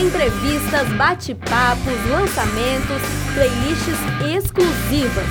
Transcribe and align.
Entrevistas, 0.00 0.88
bate-papos, 0.96 2.06
lançamentos, 2.08 3.02
playlists 3.34 3.98
exclusivas. 4.34 5.26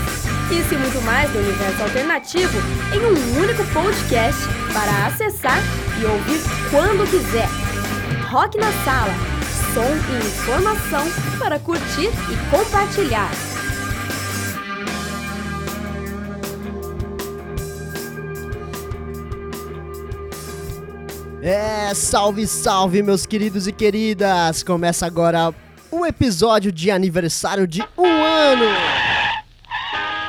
Isso 0.51 0.75
e 0.75 0.77
muito 0.77 1.01
mais 1.01 1.31
do 1.31 1.39
universo 1.39 1.81
alternativo 1.81 2.55
em 2.93 2.99
um 2.99 3.41
único 3.41 3.63
podcast 3.73 4.39
para 4.71 5.07
acessar 5.07 5.57
e 5.99 6.05
ouvir 6.05 6.39
quando 6.69 7.09
quiser. 7.09 7.49
Rock 8.29 8.59
na 8.59 8.71
Sala. 8.85 9.13
Som 9.73 9.89
e 9.89 10.27
informação 10.27 11.07
para 11.39 11.57
curtir 11.59 12.07
e 12.07 12.49
compartilhar. 12.51 13.48
É, 21.41 21.93
salve, 21.93 22.45
salve, 22.45 23.01
meus 23.01 23.25
queridos 23.25 23.65
e 23.65 23.71
queridas! 23.71 24.61
Começa 24.61 25.05
agora 25.05 25.53
um 25.89 26.05
episódio 26.05 26.69
de 26.69 26.91
aniversário 26.91 27.65
de 27.65 27.81
um 27.97 28.05
ano! 28.05 28.65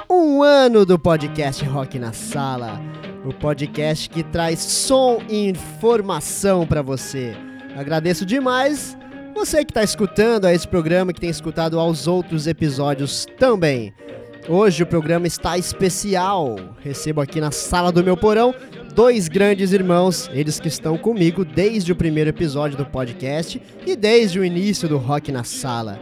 Um 0.08 0.40
ano 0.40 0.86
do 0.86 0.96
podcast 0.96 1.64
Rock 1.64 1.98
na 1.98 2.12
Sala. 2.12 2.80
O 3.24 3.34
podcast 3.34 4.08
que 4.08 4.22
traz 4.22 4.60
som 4.60 5.20
e 5.28 5.48
informação 5.48 6.64
para 6.64 6.80
você. 6.80 7.36
Agradeço 7.76 8.24
demais 8.24 8.96
você 9.34 9.64
que 9.64 9.72
está 9.72 9.82
escutando 9.82 10.44
a 10.44 10.54
esse 10.54 10.68
programa, 10.68 11.12
que 11.12 11.20
tem 11.20 11.30
escutado 11.30 11.80
aos 11.80 12.06
outros 12.06 12.46
episódios 12.46 13.26
também. 13.36 13.92
Hoje 14.48 14.82
o 14.82 14.86
programa 14.86 15.26
está 15.26 15.58
especial. 15.58 16.56
Recebo 16.80 17.20
aqui 17.20 17.40
na 17.40 17.50
sala 17.50 17.90
do 17.90 18.02
meu 18.02 18.16
porão 18.16 18.54
dois 19.00 19.28
grandes 19.28 19.72
irmãos, 19.72 20.30
eles 20.30 20.60
que 20.60 20.68
estão 20.68 20.98
comigo 20.98 21.42
desde 21.42 21.90
o 21.90 21.96
primeiro 21.96 22.28
episódio 22.28 22.76
do 22.76 22.84
podcast 22.84 23.58
e 23.86 23.96
desde 23.96 24.38
o 24.38 24.44
início 24.44 24.86
do 24.86 24.98
Rock 24.98 25.32
na 25.32 25.42
Sala. 25.42 25.98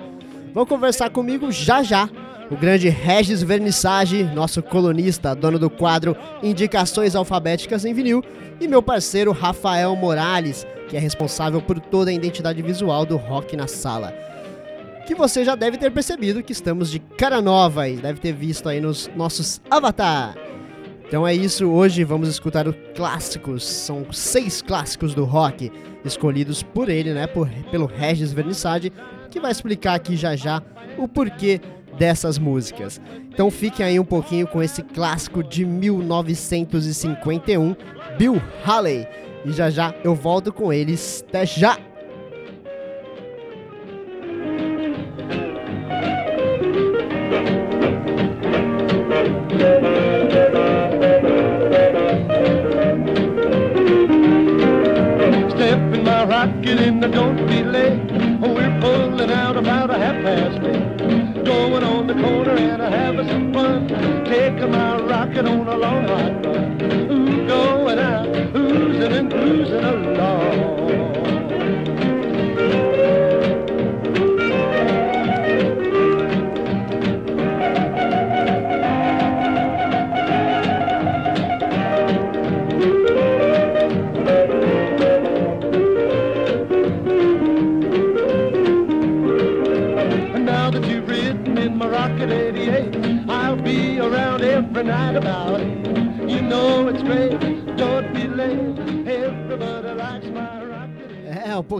Vão 0.52 0.66
conversar 0.66 1.08
comigo 1.08 1.52
já 1.52 1.80
já. 1.80 2.10
O 2.50 2.56
grande 2.56 2.88
Regis 2.88 3.41
Vernissage, 3.41 4.24
nosso 4.24 4.60
colunista, 4.64 5.32
dono 5.32 5.60
do 5.60 5.70
quadro 5.70 6.16
Indicações 6.42 7.14
Alfabéticas 7.14 7.84
em 7.84 7.94
Vinil, 7.94 8.20
e 8.60 8.66
meu 8.66 8.82
parceiro 8.82 9.30
Rafael 9.30 9.94
Morales, 9.94 10.66
que 10.88 10.96
é 10.96 10.98
responsável 10.98 11.62
por 11.62 11.78
toda 11.78 12.10
a 12.10 12.14
identidade 12.14 12.60
visual 12.62 13.06
do 13.06 13.16
Rock 13.16 13.56
na 13.56 13.69
Sala 13.69 14.12
que 15.06 15.14
você 15.14 15.42
já 15.42 15.54
deve 15.54 15.78
ter 15.78 15.91
percebido 15.91 16.42
que 16.42 16.52
estamos 16.52 16.91
de 16.91 16.98
cara 16.98 17.41
nova 17.41 17.88
e 17.88 17.96
deve 17.96 18.20
ter 18.20 18.34
visto 18.34 18.69
aí 18.69 18.78
nos 18.78 19.08
nossos 19.16 19.58
avatar. 19.70 20.34
Então 21.08 21.26
é 21.26 21.34
isso, 21.34 21.66
hoje 21.66 22.04
vamos 22.04 22.28
escutar 22.28 22.68
os 22.68 22.76
clássicos, 22.94 23.64
são 23.64 24.12
seis 24.12 24.60
clássicos 24.60 25.14
do 25.14 25.24
rock, 25.24 25.72
escolhidos 26.04 26.62
por 26.62 26.90
ele, 26.90 27.14
né, 27.14 27.26
por, 27.26 27.48
pelo 27.70 27.86
Regis 27.86 28.30
Vernissade, 28.30 28.92
que 29.30 29.40
vai 29.40 29.50
explicar 29.50 29.94
aqui 29.94 30.16
já 30.16 30.36
já 30.36 30.62
o 30.98 31.08
porquê 31.08 31.62
dessas 31.98 32.38
músicas. 32.38 33.00
Então 33.32 33.50
fiquem 33.50 33.86
aí 33.86 33.98
um 33.98 34.04
pouquinho 34.04 34.46
com 34.46 34.62
esse 34.62 34.82
clássico 34.82 35.42
de 35.42 35.64
1951, 35.64 37.74
Bill 38.18 38.42
Haley, 38.62 39.08
e 39.47 39.52
já 39.52 39.70
já 39.70 39.94
eu 40.04 40.14
volto 40.14 40.52
com 40.52 40.70
eles, 40.70 41.24
até 41.26 41.47
já! 41.47 41.88
Step 56.38 56.50
in 56.50 56.54
my 56.54 56.62
rocket 56.62 56.78
and 56.78 57.04
I 57.04 57.09
don't 57.09 57.49
be 57.49 57.65
late. 57.65 58.00
Oh, 58.44 58.54
we're 58.54 58.81
pulling 58.81 59.31
out 59.32 59.56
about 59.56 59.91
a 59.91 59.99
half 59.99 60.22
past 60.22 60.62
eight. 60.62 61.44
Going 61.44 61.82
on 61.82 62.06
the 62.06 62.15
corner 62.15 62.53
and 62.53 62.81
have 62.81 63.16
some 63.26 63.53
fun. 63.53 63.88
Taking 64.25 64.71
my 64.71 65.00
rocket 65.00 65.47
on 65.47 65.66
a 65.66 65.77
long 65.77 66.04
hot 66.04 66.47
run. 66.47 66.81
Ooh, 67.10 67.48
going 67.48 67.98
out, 67.98 68.28
oozing 68.54 69.12
and 69.12 69.32
cruising 69.32 69.84
along. 69.84 71.07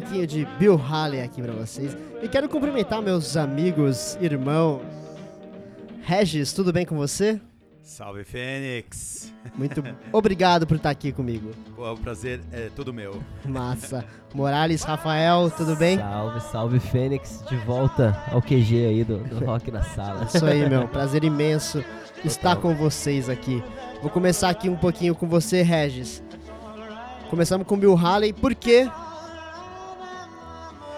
Pouquinho 0.01 0.27
de 0.29 0.45
Bill 0.61 0.81
Haley 0.81 1.21
aqui 1.23 1.43
pra 1.43 1.53
vocês. 1.53 1.97
E 2.23 2.29
quero 2.29 2.49
cumprimentar 2.49 3.03
meus 3.03 3.37
amigos, 3.37 4.17
irmãos. 4.21 4.81
Regis, 6.03 6.53
tudo 6.53 6.73
bem 6.73 6.87
com 6.87 6.97
você? 6.97 7.41
Salve 7.83 8.23
Fênix! 8.23 9.33
Muito 9.57 9.83
obrigado 10.13 10.69
por 10.69 10.77
estar 10.77 10.91
aqui 10.91 11.11
comigo. 11.11 11.51
Pô, 11.75 11.91
o 11.91 11.97
prazer 11.97 12.41
é 12.53 12.71
todo 12.77 12.93
meu. 12.93 13.21
Massa. 13.45 14.05
Morales, 14.33 14.83
Rafael, 14.83 15.51
tudo 15.51 15.75
bem? 15.75 15.99
Salve, 15.99 16.41
salve 16.43 16.81
Fênix, 16.81 17.43
de 17.49 17.57
volta 17.57 18.17
ao 18.31 18.41
QG 18.41 18.87
aí 18.87 19.05
do, 19.05 19.19
do 19.19 19.45
Rock 19.45 19.71
na 19.73 19.83
Sala. 19.83 20.25
Isso 20.33 20.45
aí, 20.47 20.69
meu. 20.69 20.87
Prazer 20.87 21.25
imenso 21.25 21.83
estar 22.25 22.55
com 22.57 22.73
vocês 22.73 23.29
aqui. 23.29 23.65
Vou 24.01 24.11
começar 24.11 24.49
aqui 24.49 24.69
um 24.69 24.77
pouquinho 24.77 25.15
com 25.15 25.27
você, 25.27 25.63
Regis. 25.63 26.23
Começamos 27.31 27.67
com 27.67 27.77
Bill 27.77 27.97
Haley. 27.97 28.33
Por 28.33 28.55
que 28.55 28.89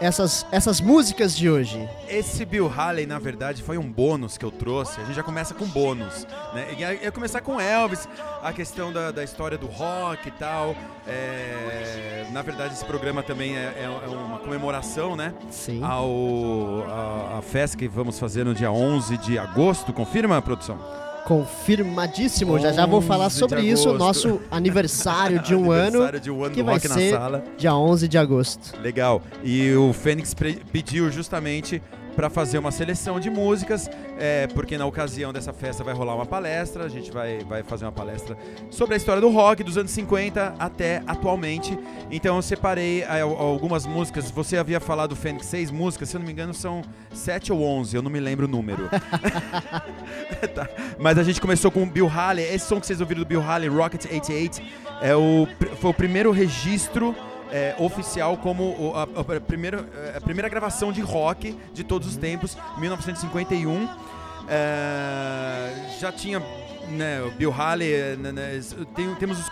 essas, 0.00 0.47
essas 0.50 0.81
músicas 0.81 1.37
de 1.37 1.50
hoje? 1.50 1.88
Esse 2.09 2.44
Bill 2.44 2.69
Haley, 2.75 3.06
na 3.06 3.19
verdade, 3.19 3.62
foi 3.62 3.77
um 3.78 3.91
bônus 3.91 4.38
que 4.38 4.44
eu 4.44 4.50
trouxe. 4.50 5.00
A 5.00 5.05
gente 5.05 5.15
já 5.15 5.22
começa 5.22 5.53
com 5.55 5.66
bônus. 5.66 6.27
Né? 6.55 6.69
E 6.77 7.05
ia 7.05 7.12
começar 7.12 7.41
com 7.41 7.61
Elvis, 7.61 8.09
a 8.43 8.53
questão 8.53 8.93
da, 8.93 9.11
da 9.11 9.22
história 9.22 9.59
do 9.59 9.66
rock 9.66 10.28
e 10.28 10.33
tal. 10.33 10.75
É, 11.06 12.27
Na 12.33 12.43
verdade, 12.43 12.75
esse 12.75 12.84
programa 12.84 13.22
também 13.22 13.56
é, 13.56 13.61
é- 13.77 14.00
é 14.05 14.09
uma 14.09 14.38
comemoração, 14.38 15.16
né? 15.16 15.34
Sim. 15.50 15.83
Ao, 15.83 16.84
a, 16.88 17.38
a 17.38 17.43
festa 17.43 17.77
que 17.77 17.88
vamos 17.88 18.19
fazer 18.19 18.44
no 18.44 18.55
dia 18.55 18.71
11 18.71 19.17
de 19.19 19.38
agosto. 19.38 19.93
Confirma, 19.93 20.41
produção? 20.41 20.78
Confirmadíssimo. 21.26 22.58
Já 22.58 22.72
já 22.72 22.86
vou 22.86 23.00
falar 23.00 23.26
11 23.26 23.34
de 23.34 23.38
sobre 23.38 23.60
isso. 23.62 23.92
Nosso 23.94 24.41
aniversário 24.50 25.41
de 25.42 25.54
um 25.56 25.70
ano, 25.70 25.86
Aniversário 25.98 26.20
de 26.20 26.31
um 26.31 26.44
ano 26.44 26.54
que 26.54 26.62
vai 26.62 26.75
Rock 26.75 26.88
na 26.88 26.94
ser 26.94 27.10
Sala. 27.12 27.44
dia 27.56 27.75
11 27.75 28.08
de 28.08 28.19
agosto. 28.19 28.78
Legal. 28.81 29.22
E 29.42 29.72
o 29.75 29.92
Fênix 29.92 30.34
pediu 30.72 31.10
justamente 31.10 31.82
para 32.20 32.28
fazer 32.28 32.58
uma 32.58 32.70
seleção 32.70 33.19
de 33.19 33.31
músicas, 33.31 33.88
é, 34.19 34.46
porque 34.49 34.76
na 34.76 34.84
ocasião 34.84 35.32
dessa 35.32 35.55
festa 35.55 35.82
vai 35.82 35.94
rolar 35.94 36.14
uma 36.14 36.26
palestra. 36.26 36.84
A 36.84 36.88
gente 36.88 37.11
vai, 37.11 37.38
vai 37.38 37.62
fazer 37.62 37.87
uma 37.87 37.93
palestra 37.93 38.37
sobre 38.70 38.93
a 38.93 38.99
história 38.99 39.22
do 39.22 39.31
rock 39.31 39.64
dos 39.64 39.78
anos 39.78 39.90
50 39.90 40.55
até 40.58 41.02
atualmente. 41.06 41.78
Então 42.11 42.37
eu 42.37 42.43
separei 42.43 43.00
é, 43.05 43.22
al- 43.22 43.38
algumas 43.38 43.87
músicas. 43.87 44.31
Você 44.31 44.58
havia 44.58 44.78
falado 44.81 45.17
Fênix 45.17 45.46
seis 45.46 45.70
músicas, 45.70 46.11
se 46.11 46.17
eu 46.17 46.19
não 46.19 46.26
me 46.26 46.32
engano 46.34 46.52
são 46.52 46.82
sete 47.11 47.50
ou 47.55 47.62
onze, 47.62 47.96
eu 47.96 48.02
não 48.02 48.11
me 48.11 48.20
lembro 48.20 48.44
o 48.44 48.49
número. 48.50 48.87
Tá. 50.55 50.69
Mas 50.99 51.19
a 51.19 51.22
gente 51.22 51.40
começou 51.40 51.70
com 51.70 51.82
o 51.82 51.87
Bill 51.87 52.08
Haley. 52.08 52.44
Esse 52.44 52.67
som 52.67 52.81
que 52.81 52.87
vocês 52.87 53.00
ouviram 53.00 53.20
do 53.22 53.26
Bill 53.26 53.43
Haley, 53.43 53.69
Rocket 53.69 54.06
88, 54.11 54.61
é 55.02 55.14
o, 55.14 55.46
foi 55.81 55.90
o 55.90 55.94
primeiro 55.94 56.31
registro 56.32 57.14
é, 57.52 57.75
oficial 57.79 58.37
como 58.37 58.93
a, 58.94 59.02
a 59.37 59.41
primeira, 59.41 59.88
é, 60.14 60.17
a 60.19 60.20
primeira 60.20 60.49
gravação 60.49 60.93
de 60.93 61.00
rock 61.00 61.56
de 61.73 61.82
todos 61.85 62.08
os 62.08 62.17
tempos, 62.17 62.56
1951. 62.79 63.88
É, 64.49 65.70
já 66.00 66.11
tinha 66.11 66.41
né, 66.88 67.23
o 67.23 67.31
Bill 67.31 67.52
Haley, 67.52 68.17
né, 68.17 68.32
né, 68.32 68.61
tem- 68.97 69.14
temos 69.14 69.38
os 69.38 69.49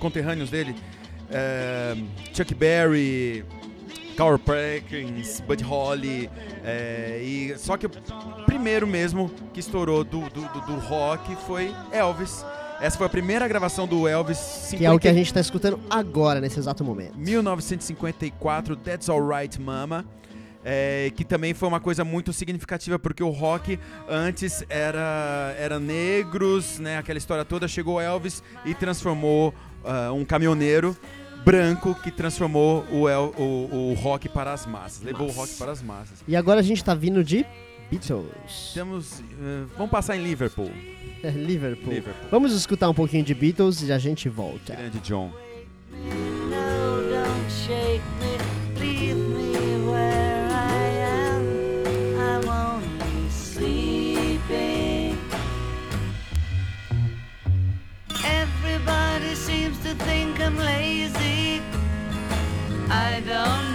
conterrâneos 0.00 0.50
dele, 0.50 0.74
é, 1.30 1.96
Chuck 2.32 2.52
Berry, 2.54 3.44
Carl 4.16 4.38
Perkins, 4.38 5.40
Bud 5.40 5.62
Holly, 5.62 6.28
é, 6.64 7.20
e 7.22 7.54
só 7.58 7.76
que 7.76 7.86
o 7.86 7.90
primeiro 8.46 8.86
mesmo 8.86 9.30
que 9.52 9.60
estourou 9.60 10.02
do, 10.02 10.20
do- 10.30 10.48
do 10.66 10.74
rock 10.80 11.36
foi 11.46 11.72
Elvis. 11.92 12.44
Essa 12.84 12.98
foi 12.98 13.06
a 13.06 13.10
primeira 13.10 13.48
gravação 13.48 13.86
do 13.86 14.06
Elvis, 14.06 14.36
50, 14.36 14.76
Que 14.76 14.84
é 14.86 14.92
o 14.92 14.98
que 14.98 15.08
a 15.08 15.14
gente 15.14 15.32
tá 15.32 15.40
escutando 15.40 15.80
agora, 15.88 16.38
nesse 16.40 16.58
exato 16.58 16.84
momento. 16.84 17.16
1954, 17.16 18.76
That's 18.76 19.08
Alright 19.08 19.58
Mama. 19.60 20.04
é, 20.62 21.10
que 21.16 21.24
também 21.24 21.52
foi 21.54 21.66
uma 21.68 21.80
coisa 21.80 22.04
muito 22.04 22.32
significativa, 22.32 22.98
porque 22.98 23.22
o 23.22 23.30
rock 23.30 23.78
antes 24.08 24.64
era, 24.68 25.54
era 25.58 25.78
negros, 25.80 26.78
né, 26.78 26.96
aquela 26.98 27.18
história 27.18 27.44
toda. 27.44 27.66
Chegou 27.68 28.00
Elvis 28.00 28.42
e 28.64 28.74
transformou 28.74 29.54
ah, 29.84 30.10
um 30.12 30.24
caminhoneiro 30.24 30.96
branco 31.44 31.94
que 32.02 32.10
transformou 32.10 32.84
o, 32.90 33.06
el- 33.08 33.34
o, 33.38 33.90
o 33.90 33.94
rock 33.94 34.26
para 34.28 34.52
as 34.54 34.64
massas, 34.64 35.02
levou 35.02 35.28
o 35.28 35.32
rock 35.32 35.54
para 35.56 35.70
as 35.72 35.82
massas. 35.82 36.24
E 36.26 36.34
agora 36.34 36.60
a 36.60 36.62
gente 36.62 36.82
tá 36.82 36.94
vindo 36.94 37.22
de 37.22 37.44
Beatles. 37.90 38.72
Temos, 38.74 39.20
eh, 39.20 39.64
vamos 39.76 39.90
passar 39.90 40.16
em 40.16 40.22
Liverpool, 40.22 40.70
É, 41.22 41.30
Liverpool. 41.30 41.92
Liverpool. 41.92 42.28
Vamos 42.30 42.52
escutar 42.52 42.88
um 42.88 42.94
pouquinho 42.94 43.24
de 43.24 43.34
Beatles 43.34 43.82
e 43.82 43.92
a 43.92 43.98
gente 43.98 44.28
volta. 44.28 44.74
Grande 44.74 44.98
John. 45.00 45.30
No, 45.90 47.02
don't 47.10 47.50
shake 47.50 48.02
me, 48.20 48.80
leave 48.80 49.14
me 49.14 49.90
where 49.90 50.48
I 50.50 50.88
am. 51.30 51.44
I'm 52.18 52.48
only 52.48 53.30
sleeping. 53.30 55.16
Everybody 58.24 59.34
seems 59.34 59.78
to 59.78 59.94
think 60.04 60.40
I'm 60.40 60.56
lazy. 60.58 61.62
I 62.90 63.20
don't 63.26 63.73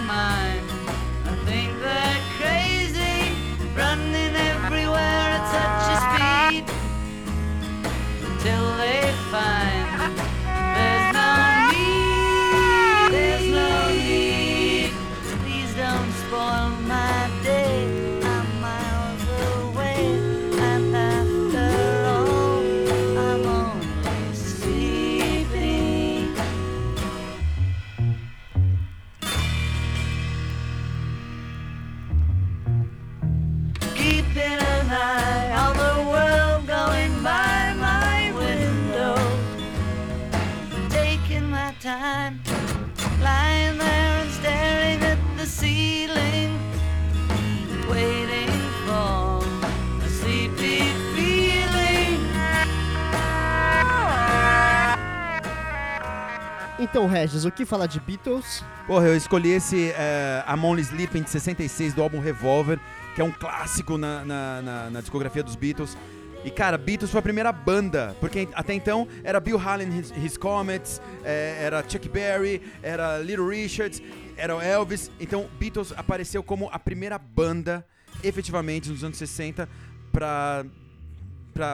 Então, 56.90 57.06
Regis, 57.06 57.44
o 57.44 57.52
que 57.52 57.64
falar 57.64 57.86
de 57.86 58.00
Beatles? 58.00 58.64
Porra, 58.86 59.06
eu 59.06 59.16
escolhi 59.16 59.50
esse 59.50 59.92
eh, 59.96 60.44
I'm 60.48 60.64
Only 60.64 60.82
Sleeping 60.82 61.22
de 61.22 61.30
66 61.30 61.94
do 61.94 62.02
álbum 62.02 62.18
Revolver, 62.20 62.80
que 63.14 63.20
é 63.20 63.24
um 63.24 63.30
clássico 63.30 63.96
na, 63.96 64.24
na, 64.24 64.62
na- 64.62 64.90
na 64.90 65.00
discografia 65.00 65.42
dos 65.42 65.54
Beatles. 65.54 65.96
E 66.44 66.50
cara, 66.50 66.76
Beatles 66.76 67.10
foi 67.12 67.20
a 67.20 67.22
primeira 67.22 67.52
banda, 67.52 68.16
porque 68.18 68.48
até 68.54 68.74
então 68.74 69.06
era 69.22 69.38
Bill 69.38 69.58
Haley 69.58 69.86
His, 70.00 70.10
His 70.16 70.36
Comets, 70.36 71.00
eh, 71.22 71.58
era 71.62 71.84
Chuck 71.88 72.08
Berry, 72.08 72.60
era 72.82 73.18
Little 73.18 73.46
Richards, 73.46 74.02
era 74.36 74.54
Elvis. 74.54 75.12
Então 75.20 75.46
Beatles 75.60 75.92
apareceu 75.96 76.42
como 76.42 76.68
a 76.72 76.78
primeira 76.78 77.18
banda, 77.18 77.86
efetivamente, 78.24 78.90
nos 78.90 79.04
anos 79.04 79.16
60, 79.18 79.68
pra, 80.10 80.64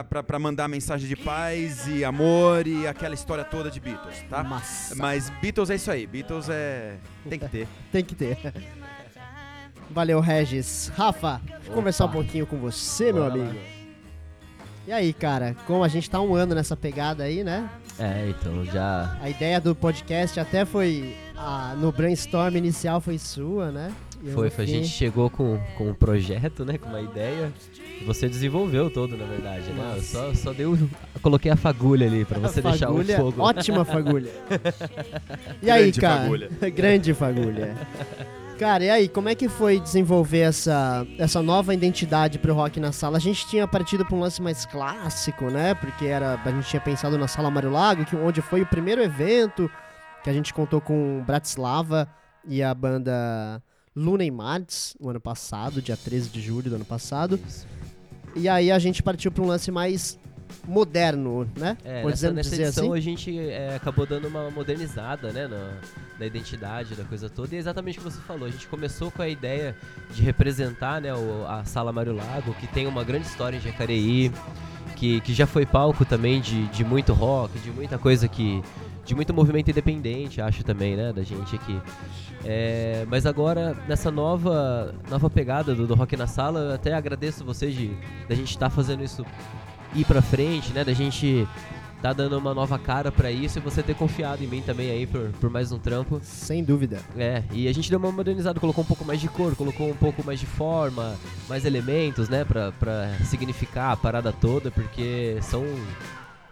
pra 0.03 0.39
mandar 0.39 0.67
mensagem 0.67 1.07
de 1.07 1.15
paz 1.15 1.87
e 1.87 2.03
amor 2.03 2.67
e 2.67 2.87
aquela 2.87 3.13
história 3.13 3.43
toda 3.43 3.69
de 3.71 3.79
Beatles, 3.79 4.23
tá? 4.29 4.43
Massa. 4.43 4.95
Mas 4.95 5.29
Beatles 5.41 5.69
é 5.69 5.75
isso 5.75 5.89
aí, 5.91 6.05
Beatles 6.05 6.47
é. 6.49 6.95
tem 7.29 7.39
que 7.39 7.47
ter. 7.47 7.67
Tem 7.91 8.03
que 8.03 8.15
ter. 8.15 8.37
Valeu, 9.89 10.19
Regis. 10.19 10.91
Rafa, 10.95 11.41
deixa 11.45 11.69
eu 11.69 11.73
conversar 11.73 12.05
um 12.05 12.11
pouquinho 12.11 12.45
com 12.45 12.57
você, 12.57 13.11
meu 13.13 13.23
Bora 13.23 13.35
lá. 13.35 13.45
amigo. 13.49 13.59
E 14.85 14.91
aí, 14.91 15.13
cara, 15.13 15.55
como 15.65 15.83
a 15.83 15.87
gente 15.87 16.09
tá 16.09 16.19
um 16.21 16.35
ano 16.35 16.53
nessa 16.55 16.75
pegada 16.75 17.23
aí, 17.23 17.43
né? 17.43 17.69
É, 17.99 18.29
então 18.29 18.63
já. 18.65 19.17
A 19.21 19.29
ideia 19.29 19.59
do 19.59 19.73
podcast 19.75 20.39
até 20.39 20.65
foi. 20.65 21.15
ah, 21.35 21.73
no 21.77 21.91
brainstorm 21.91 22.55
inicial 22.55 23.01
foi 23.01 23.17
sua, 23.17 23.71
né? 23.71 23.91
Foi, 24.33 24.49
foi. 24.49 24.63
A 24.63 24.67
gente 24.67 24.87
chegou 24.87 25.29
com, 25.29 25.59
com 25.77 25.89
um 25.89 25.93
projeto, 25.93 26.63
né? 26.65 26.77
Com 26.77 26.89
uma 26.89 27.01
ideia. 27.01 27.51
Você 28.05 28.29
desenvolveu 28.29 28.89
todo, 28.91 29.17
na 29.17 29.25
verdade, 29.25 29.71
né? 29.71 29.93
Eu 29.97 30.01
só, 30.03 30.33
só 30.33 30.53
dei 30.53 30.65
o- 30.65 30.89
coloquei 31.21 31.51
a 31.51 31.55
fagulha 31.55 32.05
ali 32.07 32.23
pra 32.25 32.37
você 32.39 32.61
deixar 32.61 32.89
o 32.91 32.97
Fagulha, 32.97 33.17
fogo. 33.17 33.41
Ótima 33.41 33.83
fagulha. 33.85 34.31
E 35.61 35.69
aí, 35.71 35.83
Grande 35.83 36.01
cara? 36.01 36.21
fagulha. 36.21 36.49
Grande 36.75 37.13
fagulha. 37.13 37.75
Cara, 38.59 38.83
e 38.83 38.89
aí, 38.89 39.07
como 39.07 39.29
é 39.29 39.35
que 39.35 39.47
foi 39.47 39.79
desenvolver 39.79 40.39
essa, 40.39 41.05
essa 41.19 41.41
nova 41.43 41.73
identidade 41.73 42.39
pro 42.39 42.53
rock 42.55 42.79
na 42.79 42.91
sala? 42.91 43.17
A 43.17 43.19
gente 43.19 43.47
tinha 43.47 43.67
partido 43.67 44.03
pra 44.03 44.15
um 44.15 44.19
lance 44.19 44.41
mais 44.41 44.65
clássico, 44.65 45.45
né? 45.51 45.75
Porque 45.75 46.05
era, 46.05 46.39
a 46.43 46.49
gente 46.51 46.67
tinha 46.67 46.81
pensado 46.81 47.17
na 47.19 47.27
Sala 47.27 47.51
Mário 47.51 47.69
Lago, 47.71 48.03
que, 48.05 48.15
onde 48.15 48.41
foi 48.41 48.61
o 48.61 48.65
primeiro 48.65 49.01
evento 49.03 49.69
que 50.23 50.29
a 50.29 50.33
gente 50.33 50.53
contou 50.55 50.81
com 50.81 51.23
Bratislava 51.25 52.07
e 52.47 52.63
a 52.63 52.73
banda 52.73 53.61
Luna 53.97 54.23
e 54.23 54.29
Martes, 54.31 54.95
no 54.99 55.09
ano 55.09 55.19
passado, 55.19 55.81
dia 55.81 55.97
13 55.97 56.29
de 56.29 56.39
julho 56.41 56.69
do 56.69 56.75
ano 56.75 56.85
passado. 56.85 57.39
Isso. 57.47 57.65
E 58.35 58.47
aí 58.47 58.71
a 58.71 58.77
gente 58.77 59.01
partiu 59.01 59.31
pra 59.31 59.43
um 59.43 59.47
lance 59.47 59.71
mais 59.71 60.19
moderno, 60.67 61.49
né? 61.57 61.77
É, 61.83 62.01
Pode 62.03 62.11
nessa, 62.11 62.15
dizer- 62.27 62.33
nessa 62.33 62.49
dizer 62.51 62.63
edição 62.63 62.85
assim? 62.85 62.97
a 62.97 63.01
gente 63.01 63.39
é, 63.39 63.75
acabou 63.75 64.05
dando 64.05 64.27
uma 64.27 64.49
modernizada, 64.51 65.31
né, 65.33 65.47
na, 65.47 65.73
na 66.19 66.25
identidade 66.25 66.93
da 66.95 67.03
coisa 67.03 67.29
toda. 67.29 67.53
E 67.53 67.57
é 67.57 67.59
exatamente 67.59 67.97
o 67.97 68.01
que 68.03 68.09
você 68.11 68.19
falou. 68.21 68.47
A 68.47 68.51
gente 68.51 68.67
começou 68.67 69.09
com 69.09 69.21
a 69.21 69.27
ideia 69.27 69.75
de 70.13 70.21
representar, 70.21 71.01
né, 71.01 71.13
o- 71.13 71.45
a 71.47 71.63
Sala 71.65 71.91
Mário 71.91 72.13
Lago, 72.13 72.53
que 72.55 72.67
tem 72.67 72.85
uma 72.85 73.03
grande 73.03 73.25
história 73.27 73.57
em 73.57 73.61
Jacareí, 73.61 74.31
que, 74.95 75.21
que 75.21 75.33
já 75.33 75.47
foi 75.47 75.65
palco 75.65 76.05
também 76.05 76.39
de, 76.41 76.67
de 76.67 76.83
muito 76.83 77.13
rock, 77.13 77.57
de 77.59 77.71
muita 77.71 77.97
coisa 77.97 78.27
que... 78.27 78.61
De 79.07 79.15
muito 79.15 79.33
movimento 79.33 79.71
independente, 79.71 80.41
acho 80.41 80.65
também, 80.65 80.97
né, 80.97 81.13
da 81.13 81.23
gente 81.23 81.55
aqui. 81.55 81.81
É, 82.43 83.05
mas 83.09 83.25
agora, 83.25 83.73
nessa 83.87 84.11
nova, 84.11 84.93
nova 85.09 85.29
pegada 85.29 85.73
do, 85.73 85.87
do 85.87 85.95
Rock 85.95 86.17
na 86.17 86.27
Sala, 86.27 86.59
eu 86.59 86.73
até 86.73 86.93
agradeço 86.93 87.45
você 87.45 87.71
de 87.71 87.89
da 88.27 88.35
gente 88.35 88.49
estar 88.49 88.69
fazendo 88.69 89.01
isso 89.01 89.25
ir 89.95 90.03
pra 90.03 90.21
frente, 90.21 90.73
né? 90.73 90.83
Da 90.83 90.91
gente 90.91 91.47
tá 92.01 92.13
dando 92.13 92.37
uma 92.37 92.53
nova 92.53 92.77
cara 92.77 93.11
pra 93.11 93.31
isso 93.31 93.57
e 93.57 93.61
você 93.61 93.81
ter 93.81 93.95
confiado 93.95 94.43
em 94.43 94.47
mim 94.47 94.61
também 94.61 94.91
aí 94.91 95.07
por, 95.07 95.31
por 95.39 95.49
mais 95.49 95.71
um 95.71 95.79
trampo. 95.79 96.19
Sem 96.21 96.63
dúvida. 96.63 96.99
É, 97.17 97.43
e 97.51 97.67
a 97.67 97.73
gente 97.73 97.89
deu 97.89 97.97
uma 97.97 98.11
modernizada, 98.11 98.59
colocou 98.59 98.83
um 98.83 98.87
pouco 98.87 99.05
mais 99.05 99.19
de 99.19 99.27
cor, 99.27 99.55
colocou 99.55 99.89
um 99.89 99.95
pouco 99.95 100.23
mais 100.23 100.39
de 100.39 100.45
forma, 100.45 101.15
mais 101.47 101.65
elementos, 101.65 102.29
né? 102.29 102.43
Pra, 102.43 102.71
pra 102.73 103.09
significar 103.23 103.93
a 103.93 103.97
parada 103.97 104.31
toda, 104.31 104.69
porque 104.69 105.37
são, 105.41 105.63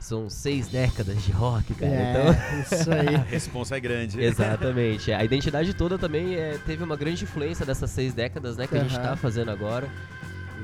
são 0.06 0.30
seis 0.30 0.68
décadas 0.68 1.24
de 1.24 1.32
rock, 1.32 1.74
cara. 1.74 1.92
Então, 1.92 2.28
É, 2.32 2.62
isso 2.62 2.92
aí. 2.92 3.16
A 3.16 3.24
responsa 3.24 3.78
é 3.78 3.80
grande. 3.80 4.22
Exatamente. 4.22 5.12
A 5.12 5.24
identidade 5.24 5.74
toda 5.74 5.98
também 5.98 6.36
é, 6.36 6.60
teve 6.66 6.84
uma 6.84 6.96
grande 6.96 7.24
influência 7.24 7.66
dessas 7.66 7.90
seis 7.90 8.14
décadas, 8.14 8.56
né, 8.56 8.68
que 8.68 8.76
a 8.78 8.84
gente 8.84 8.96
tá 9.00 9.16
fazendo 9.16 9.50
agora. 9.50 9.90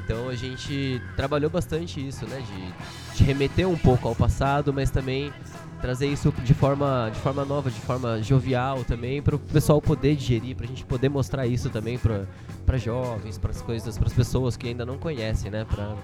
Então 0.04 0.30
a 0.30 0.36
gente 0.36 1.02
trabalhou 1.16 1.50
bastante 1.50 2.06
isso, 2.06 2.26
né, 2.28 2.42
de, 2.42 3.18
de 3.18 3.24
remeter 3.24 3.68
um 3.68 3.78
pouco 3.78 4.08
ao 4.08 4.16
passado, 4.16 4.72
mas 4.74 4.90
também 4.90 5.32
trazer 5.80 6.08
isso 6.08 6.32
de 6.44 6.54
forma, 6.54 7.10
de 7.12 7.20
forma 7.20 7.44
nova, 7.44 7.72
de 7.72 7.80
forma 7.80 8.22
jovial 8.22 8.84
também, 8.84 9.22
para 9.22 9.36
o 9.36 9.40
pessoal 9.40 9.82
poder 9.82 10.16
digerir, 10.16 10.56
pra 10.56 10.68
gente 10.68 10.86
poder 10.86 11.10
mostrar 11.10 11.48
isso 11.48 11.70
também 11.70 11.98
para 11.98 12.26
para 12.66 12.78
jovens, 12.78 13.38
para 13.40 13.50
as 13.52 13.62
coisas, 13.62 13.98
para 13.98 14.08
as 14.08 14.14
pessoas 14.14 14.56
que 14.56 14.68
ainda 14.68 14.86
não 14.86 14.98
conhecem, 14.98 15.50
né, 15.50 15.66
para 15.66 15.96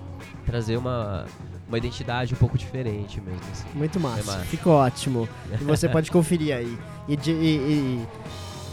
trazer 0.45 0.75
uma 0.77 1.25
uma 1.67 1.77
identidade 1.77 2.33
um 2.33 2.37
pouco 2.37 2.57
diferente 2.57 3.19
mesmo. 3.21 3.41
assim. 3.51 3.65
Muito 3.73 3.99
massa. 3.99 4.19
É 4.21 4.23
massa. 4.23 4.39
Ficou 4.45 4.73
ótimo. 4.73 5.27
E 5.59 5.63
você 5.63 5.87
pode 5.89 6.09
conferir 6.11 6.55
aí. 6.55 6.77
E, 7.07 7.15
de- 7.17 7.31
e- 7.31 7.57
e 7.57 8.07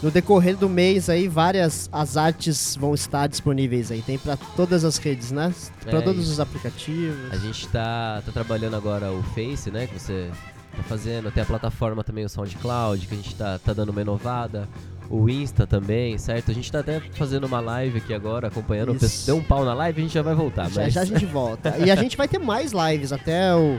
no 0.03 0.11
decorrer 0.11 0.57
do 0.57 0.69
mês 0.69 1.09
aí, 1.09 1.27
várias 1.29 1.89
as 1.91 2.17
artes 2.17 2.77
vão 2.77 2.95
estar 2.95 3.27
disponíveis 3.27 3.91
aí. 3.91 4.03
Tem 4.03 4.19
pra 4.19 4.37
todas 4.37 4.85
as 4.85 4.97
redes, 4.99 5.33
né? 5.33 5.53
Pra 5.83 5.99
É 5.99 6.03
todos 6.03 6.29
os 6.29 6.39
aplicativos. 6.41 7.33
A 7.33 7.37
gente 7.37 7.67
tá, 7.69 8.23
tá 8.25 8.31
trabalhando 8.33 8.77
agora 8.77 9.11
o 9.13 9.23
Face, 9.35 9.71
né? 9.71 9.87
Que 9.87 9.99
você 9.99 10.31
tá 10.77 10.83
fazendo. 10.85 11.31
Tem 11.31 11.43
a 11.43 11.47
plataforma 11.47 12.05
também, 12.05 12.25
o 12.25 12.29
SoundCloud, 12.29 13.07
que 13.07 13.15
a 13.15 13.17
gente 13.17 13.35
tá, 13.35 13.59
tá 13.59 13.73
dando 13.73 13.91
uma 13.91 14.03
inovada. 14.03 14.69
O 15.15 15.29
Insta 15.29 15.67
também, 15.67 16.19
certo? 16.19 16.51
A 16.51 16.55
gente 16.55 16.71
tá 16.73 16.81
até 16.81 17.01
fazendo 17.13 17.45
uma 17.45 17.61
live 17.61 17.99
aqui 17.99 18.13
agora, 18.13 18.49
acompanhando. 18.49 18.93
O 18.93 18.95
pessoal- 18.97 19.27
Deu 19.27 19.37
um 19.37 19.47
pau 19.47 19.65
na 19.65 19.73
live, 19.75 20.01
a 20.01 20.03
gente 20.05 20.15
já 20.15 20.23
vai 20.23 20.35
voltar. 20.35 20.69
já, 20.71 20.83
mas... 20.83 20.93
já 20.95 21.03
a 21.03 21.05
gente 21.05 21.25
volta. 21.27 21.77
e 21.79 21.91
a 21.91 21.97
gente 21.97 22.17
vai 22.17 22.27
ter 22.27 22.39
mais 22.39 22.73
lives 22.73 23.13
até 23.13 23.55
o, 23.55 23.79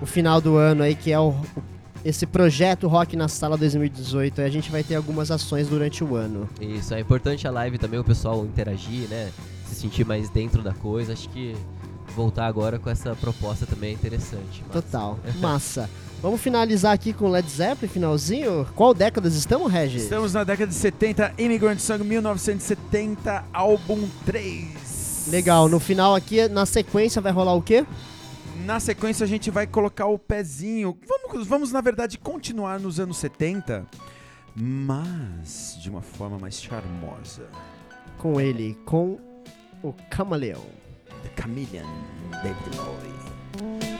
o 0.00 0.06
final 0.06 0.40
do 0.40 0.56
ano 0.56 0.82
aí, 0.82 0.94
que 0.94 1.10
é 1.10 1.18
o, 1.18 1.30
o- 1.30 1.44
esse 2.04 2.26
projeto 2.26 2.86
Rock 2.88 3.16
na 3.16 3.28
Sala 3.28 3.56
2018. 3.56 4.40
Aí 4.40 4.46
a 4.46 4.50
gente 4.50 4.70
vai 4.70 4.82
ter 4.82 4.94
algumas 4.96 5.30
ações 5.30 5.68
durante 5.68 6.02
o 6.04 6.14
ano. 6.16 6.48
Isso, 6.60 6.94
é 6.94 7.00
importante 7.00 7.46
a 7.46 7.50
live 7.50 7.78
também, 7.78 7.98
o 7.98 8.04
pessoal 8.04 8.44
interagir, 8.44 9.08
né? 9.08 9.30
Se 9.66 9.74
sentir 9.76 10.04
mais 10.06 10.28
dentro 10.28 10.62
da 10.62 10.72
coisa. 10.72 11.12
Acho 11.12 11.28
que 11.28 11.54
voltar 12.14 12.46
agora 12.46 12.78
com 12.78 12.90
essa 12.90 13.14
proposta 13.16 13.66
também 13.66 13.90
é 13.90 13.92
interessante. 13.94 14.62
Total. 14.72 15.18
Massa. 15.40 15.88
Vamos 16.22 16.40
finalizar 16.40 16.92
aqui 16.92 17.12
com 17.12 17.28
Led 17.28 17.50
Zeppelin, 17.50 17.92
finalzinho. 17.92 18.64
Qual 18.76 18.94
décadas 18.94 19.34
estamos, 19.34 19.72
Regis? 19.72 20.04
Estamos 20.04 20.32
na 20.32 20.44
década 20.44 20.68
de 20.70 20.76
70, 20.76 21.34
Immigrant 21.36 21.80
Song 21.80 22.04
1970, 22.04 23.44
álbum 23.52 24.08
3. 24.24 25.26
Legal, 25.32 25.68
no 25.68 25.80
final 25.80 26.14
aqui, 26.14 26.46
na 26.46 26.64
sequência, 26.64 27.20
vai 27.20 27.32
rolar 27.32 27.54
o 27.54 27.60
quê? 27.60 27.84
Na 28.64 28.78
sequência 28.78 29.24
a 29.24 29.26
gente 29.26 29.50
vai 29.50 29.66
colocar 29.66 30.06
o 30.06 30.16
pezinho. 30.16 30.96
Vamos, 31.08 31.44
vamos 31.48 31.72
na 31.72 31.80
verdade 31.80 32.16
continuar 32.18 32.78
nos 32.78 33.00
anos 33.00 33.16
70, 33.16 33.84
mas 34.54 35.76
de 35.82 35.90
uma 35.90 36.02
forma 36.02 36.38
mais 36.38 36.62
charmosa. 36.62 37.48
Com 38.18 38.40
ele, 38.40 38.78
com 38.86 39.18
o 39.82 39.92
Camaleão. 40.08 40.62
The 41.24 41.42
Chameleon, 41.42 41.86
David 42.44 42.76
Bowie. 42.76 43.91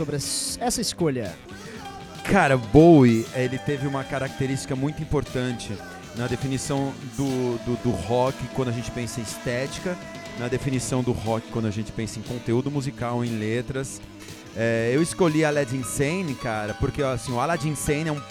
Sobre 0.00 0.16
es- 0.16 0.56
essa 0.62 0.80
escolha. 0.80 1.34
Cara, 2.24 2.56
Bowie, 2.56 3.26
ele 3.34 3.58
teve 3.58 3.86
uma 3.86 4.02
característica 4.02 4.74
muito 4.74 5.02
importante 5.02 5.72
na 6.16 6.26
definição 6.26 6.92
do, 7.18 7.58
do, 7.66 7.76
do 7.84 7.90
rock 7.90 8.36
quando 8.54 8.68
a 8.68 8.72
gente 8.72 8.90
pensa 8.90 9.20
em 9.20 9.22
estética, 9.22 9.96
na 10.38 10.48
definição 10.48 11.02
do 11.02 11.12
rock 11.12 11.46
quando 11.50 11.66
a 11.66 11.70
gente 11.70 11.92
pensa 11.92 12.18
em 12.18 12.22
conteúdo 12.22 12.70
musical, 12.70 13.22
em 13.24 13.38
letras. 13.38 14.00
É, 14.56 14.90
eu 14.94 15.02
escolhi 15.02 15.44
Aladdin 15.44 15.82
Sane, 15.82 16.34
cara, 16.34 16.72
porque 16.74 17.02
assim, 17.02 17.32
o 17.32 17.38
Aladdin 17.40 17.74
Sane 17.74 18.08
é 18.08 18.12
um 18.12 18.22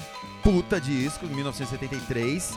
puta 0.44 0.80
disco, 0.82 1.28
de 1.28 1.34
1973. 1.36 2.52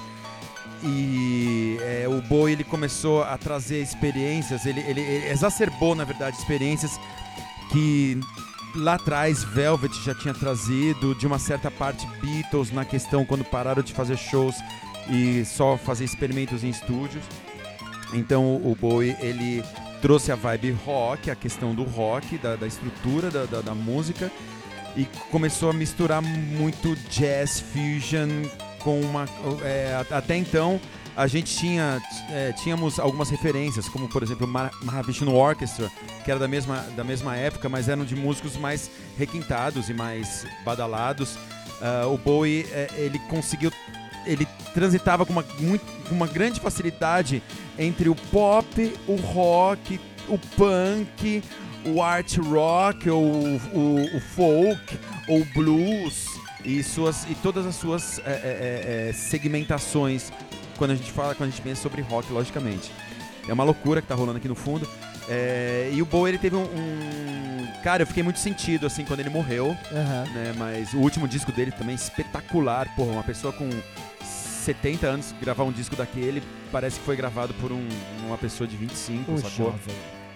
E 0.85 1.77
é, 1.81 2.07
o 2.09 2.21
Bowie 2.23 2.55
ele 2.55 2.65
começou 2.65 3.23
a 3.23 3.37
trazer 3.39 3.81
experiências, 3.83 4.65
ele, 4.67 4.81
ele- 4.81 5.01
ele 5.01 5.29
exacerbou, 5.29 5.95
na 5.95 6.03
verdade, 6.05 6.37
experiências 6.39 6.99
que 7.71 8.19
lá 8.75 8.95
atrás 8.95 9.45
Velvet 9.45 9.93
já 10.03 10.15
tinha 10.15 10.35
trazido, 10.35 11.15
de 11.15 11.27
uma 11.27 11.39
certa 11.39 11.71
parte 11.71 12.07
Beatles 12.21 12.71
na 12.73 12.85
questão 12.85 13.25
quando 13.25 13.45
pararam 13.45 13.83
de 13.83 13.93
fazer 13.93 14.17
shows 14.17 14.57
e 15.11 15.45
só 15.45 15.77
fazer 15.77 16.05
experimentos 16.05 16.65
em 16.65 16.71
estúdios. 16.71 17.25
Então 18.13 18.57
o 18.57 18.77
Bowie 18.79 19.17
ele 19.21 19.63
trouxe 20.01 20.33
a 20.33 20.35
vibe 20.35 20.73
rock, 20.85 21.31
a 21.31 21.35
questão 21.35 21.75
do 21.75 21.85
rock, 21.85 22.37
da, 22.39 22.57
da 22.57 22.67
estrutura 22.67 23.31
da, 23.31 23.45
da, 23.45 23.61
da 23.61 23.75
música 23.75 24.31
e 24.97 25.07
começou 25.31 25.71
a 25.71 25.73
misturar 25.73 26.21
muito 26.21 26.95
jazz 27.09 27.61
fusion 27.61 28.29
com 28.81 29.01
uma 29.01 29.27
é, 29.63 30.05
até 30.11 30.37
então 30.37 30.81
a 31.17 31.27
gente 31.27 31.55
tinha 31.57 32.01
é, 32.31 32.53
tínhamos 32.53 32.99
algumas 32.99 33.29
referências 33.31 33.89
como 33.89 34.09
por 34.09 34.23
exemplo 34.23 34.47
Mah- 34.47 34.71
Mahavishnu 34.83 35.35
Orchestra 35.35 35.91
que 36.25 36.31
era 36.31 36.41
da 36.41 36.49
mesma 36.49 36.79
da 36.97 37.05
mesma 37.05 37.37
época 37.37 37.69
mas 37.69 37.89
eram 37.89 38.05
de 38.05 38.17
músicos 38.17 38.57
mais 38.57 38.91
requintados 39.19 39.89
e 39.91 39.95
mais 39.95 40.47
badalados. 40.65 41.37
Ah, 41.81 42.07
o 42.07 42.17
Bowie 42.17 42.67
é, 42.71 42.89
ele 42.97 43.19
conseguiu 43.29 43.73
ele 44.25 44.47
transitava 44.73 45.27
com 45.27 45.33
uma, 45.33 45.45
muito, 45.59 45.85
com 46.09 46.15
uma 46.15 46.27
grande 46.29 46.61
facilidade 46.61 47.43
entre 47.79 48.09
o 48.09 48.15
pop, 48.15 48.95
o 49.09 49.17
rock, 49.17 50.01
o 50.29 50.39
punk, 50.39 51.43
o 51.85 52.01
art 52.01 52.39
rock, 52.39 53.11
ou 53.11 53.25
o, 53.25 54.17
o 54.17 54.21
folk, 54.21 54.99
ou 55.29 55.45
blues 55.47 56.27
e, 56.65 56.83
suas, 56.85 57.25
e 57.29 57.35
todas 57.35 57.67
as 57.67 57.75
suas 57.75 58.21
é, 58.21 58.23
é, 58.23 58.25
é, 58.25 59.09
é, 59.09 59.13
segmentações 59.13 60.31
quando 60.79 60.93
a 60.93 60.95
gente 60.95 61.11
fala, 61.13 61.35
quando 61.35 61.49
a 61.49 61.51
gente 61.53 61.63
pensa 61.63 61.83
sobre 61.83 62.03
rock, 62.03 62.33
logicamente. 62.33 62.91
É 63.49 63.53
uma 63.53 63.65
loucura 63.65 64.01
que 64.01 64.07
tá 64.09 64.15
rolando 64.15 64.39
aqui 64.39 64.49
no 64.49 64.55
fundo. 64.55 64.89
É, 65.29 65.91
e 65.93 66.03
o 66.03 66.07
Bowie, 66.07 66.33
ele 66.33 66.39
teve 66.39 66.57
um, 66.57 66.63
um- 66.65 67.83
Cara, 67.83 68.03
eu 68.03 68.07
fiquei 68.07 68.23
muito 68.23 68.39
sentido, 68.39 68.87
assim, 68.87 69.05
quando 69.05 69.21
ele 69.21 69.31
morreu 69.31 69.77
Aham. 69.93 70.25
né? 70.33 70.55
Mas 70.57 70.93
o 70.95 70.99
último 70.99 71.27
disco 71.27 71.51
dele 71.51 71.73
também 71.73 71.95
espetacular. 71.97 72.89
Porra, 72.95 73.11
uma 73.13 73.23
pessoa 73.25 73.53
com 73.53 73.69
70 74.25 75.07
anos 75.07 75.35
gravar 75.41 75.65
um 75.65 75.73
disco 75.73 75.97
daquele 75.97 76.43
parece 76.71 76.99
que 77.01 77.05
foi 77.05 77.17
gravado 77.17 77.53
por 77.55 77.73
um- 77.73 77.89
uma 78.27 78.39
pessoa 78.39 78.67
de 78.69 78.77
25, 78.77 79.33
Um 79.33 79.39
sacou? 79.39 79.75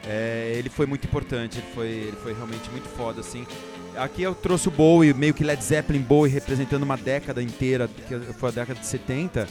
É, 0.09 0.53
ele 0.57 0.69
foi 0.69 0.87
muito 0.87 1.05
importante, 1.07 1.59
ele 1.59 1.67
foi, 1.75 1.87
ele 1.89 2.17
foi 2.23 2.33
realmente 2.35 2.69
muito 2.71 2.89
foda, 2.89 3.21
assim. 3.21 3.47
Aqui 3.97 4.23
eu 4.23 4.35
trouxe 4.35 4.69
o 4.69 4.71
Bowie, 4.71 5.13
meio 5.15 5.33
que 5.35 5.43
Led 5.43 5.63
Zeppelin 5.63 6.01
Bowie, 6.03 6.31
representando 6.33 6.83
uma 6.83 6.97
década 6.97 7.43
inteira, 7.43 7.89
que 8.09 8.15
foi 8.35 8.51
a 8.51 8.53
década 8.53 8.79
de 8.79 8.87
70, 8.87 9.49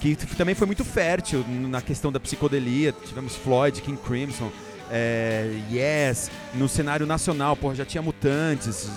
que 0.00 0.16
t- 0.16 0.26
também 0.34 0.54
foi 0.54 0.66
muito 0.66 0.84
fértil 0.84 1.44
na 1.48 1.80
questão 1.82 2.10
da 2.10 2.18
psicodelia. 2.18 2.92
Tivemos 3.06 3.36
Floyd, 3.36 3.80
King 3.82 3.98
Crimson, 4.02 4.50
é, 4.90 5.50
Yes, 5.70 6.30
no 6.54 6.68
cenário 6.68 7.06
nacional, 7.06 7.54
porra, 7.56 7.74
já 7.74 7.84
tinha 7.84 8.02
Mutantes. 8.02 8.88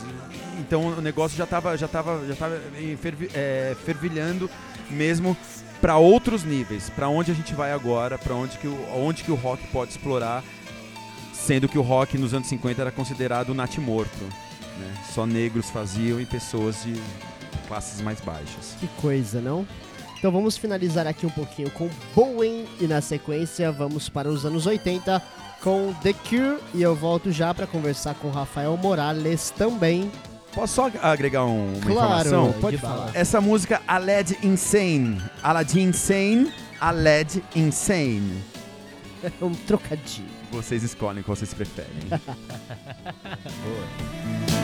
Então 0.59 0.87
o 0.97 1.01
negócio 1.01 1.37
já 1.37 1.45
tava, 1.45 1.77
já 1.77 1.87
tava, 1.87 2.25
já 2.27 2.35
tava 2.35 2.59
fervi- 3.01 3.29
é, 3.33 3.75
fervilhando 3.85 4.49
mesmo 4.89 5.35
para 5.81 5.97
outros 5.97 6.43
níveis, 6.43 6.89
para 6.89 7.09
onde 7.09 7.31
a 7.31 7.33
gente 7.33 7.53
vai 7.53 7.73
agora, 7.73 8.17
para 8.17 8.33
onde 8.33 8.57
que 8.57 8.67
o, 8.67 8.77
onde 8.95 9.23
que 9.23 9.31
o 9.31 9.35
rock 9.35 9.67
pode 9.67 9.91
explorar, 9.91 10.41
sendo 11.33 11.67
que 11.67 11.77
o 11.77 11.81
rock 11.81 12.17
nos 12.17 12.33
anos 12.33 12.47
50 12.47 12.79
era 12.81 12.91
considerado 12.91 13.53
natimorto, 13.53 14.23
né? 14.79 14.93
Só 15.13 15.25
negros 15.25 15.69
faziam 15.69 16.21
e 16.21 16.25
pessoas 16.25 16.83
de 16.83 16.93
classes 17.67 17.99
mais 17.99 18.21
baixas. 18.21 18.75
Que 18.79 18.87
coisa, 19.01 19.41
não? 19.41 19.67
Então 20.23 20.31
vamos 20.31 20.55
finalizar 20.55 21.05
aqui 21.05 21.25
um 21.25 21.29
pouquinho 21.29 21.69
com 21.71 21.89
Bowen 22.15 22.63
e 22.79 22.87
na 22.87 23.01
sequência 23.01 23.69
vamos 23.73 24.07
para 24.07 24.29
os 24.29 24.45
anos 24.45 24.65
80 24.65 25.21
com 25.61 25.93
The 26.01 26.13
Cure 26.13 26.59
e 26.73 26.81
eu 26.81 26.95
volto 26.95 27.29
já 27.29 27.53
para 27.53 27.67
conversar 27.67 28.15
com 28.15 28.29
Rafael 28.29 28.77
Morales 28.77 29.49
também. 29.49 30.09
Posso 30.55 30.75
só 30.75 30.89
agregar 31.01 31.43
um- 31.43 31.73
uma 31.73 31.81
Claro, 31.91 32.27
informação? 32.29 32.53
pode 32.61 32.77
falar. 32.77 33.11
Essa 33.13 33.41
música 33.41 33.81
Aled 33.85 34.37
Insane, 34.41 35.21
Aladdin 35.43 35.89
Insane, 35.89 36.53
Aled 36.79 37.43
Insane. 37.53 38.41
É 39.21 39.29
um 39.43 39.51
trocadilho. 39.53 40.29
Vocês 40.53 40.83
escolhem 40.83 41.21
qual 41.21 41.35
vocês 41.35 41.53
preferem. 41.53 41.91
isso 44.47 44.62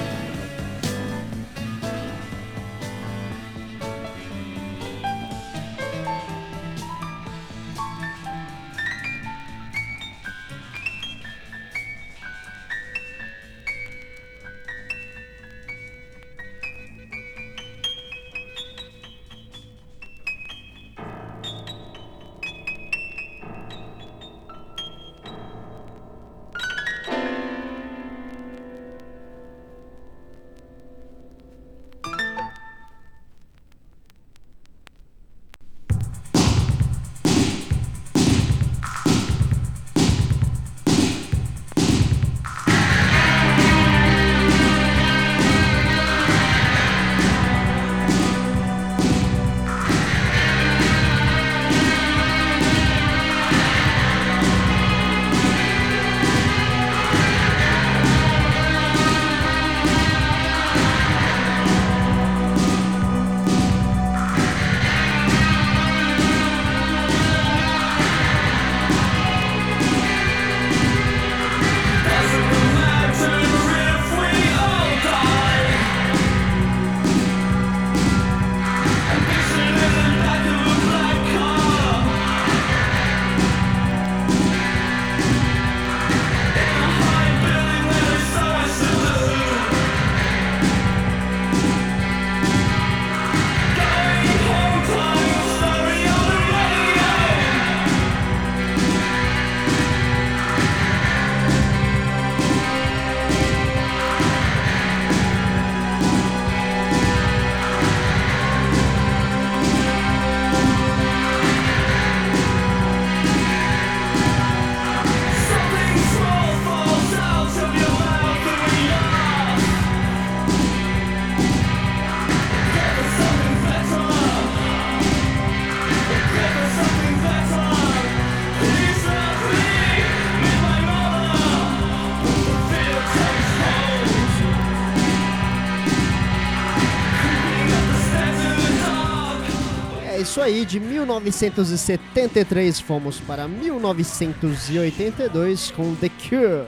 aí, 140.49 140.65
de 140.65 140.79
1973 140.79 142.79
fomos 142.79 143.19
para 143.19 143.47
1982 143.47 145.69
com 145.71 145.93
The 145.95 146.09
Cure. 146.09 146.65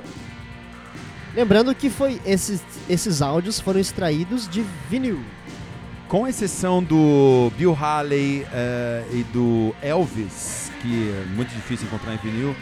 Lembrando 1.35 1.73
que 1.73 1.89
foi 1.89 2.21
esses, 2.25 2.61
esses 2.89 3.21
áudios 3.21 3.59
foram 3.59 3.79
extraídos 3.79 4.47
de 4.47 4.63
vinil. 4.89 5.19
Com 6.07 6.27
exceção 6.27 6.83
do 6.83 7.51
Bill 7.57 7.73
Haley 7.73 8.45
eh, 8.51 9.05
e 9.13 9.23
do 9.31 9.73
Elvis, 9.81 10.71
que 10.81 11.09
é 11.09 11.25
muito 11.33 11.49
difícil 11.49 11.87
encontrar 11.87 12.13
em 12.13 12.17
vinil, 12.17 12.55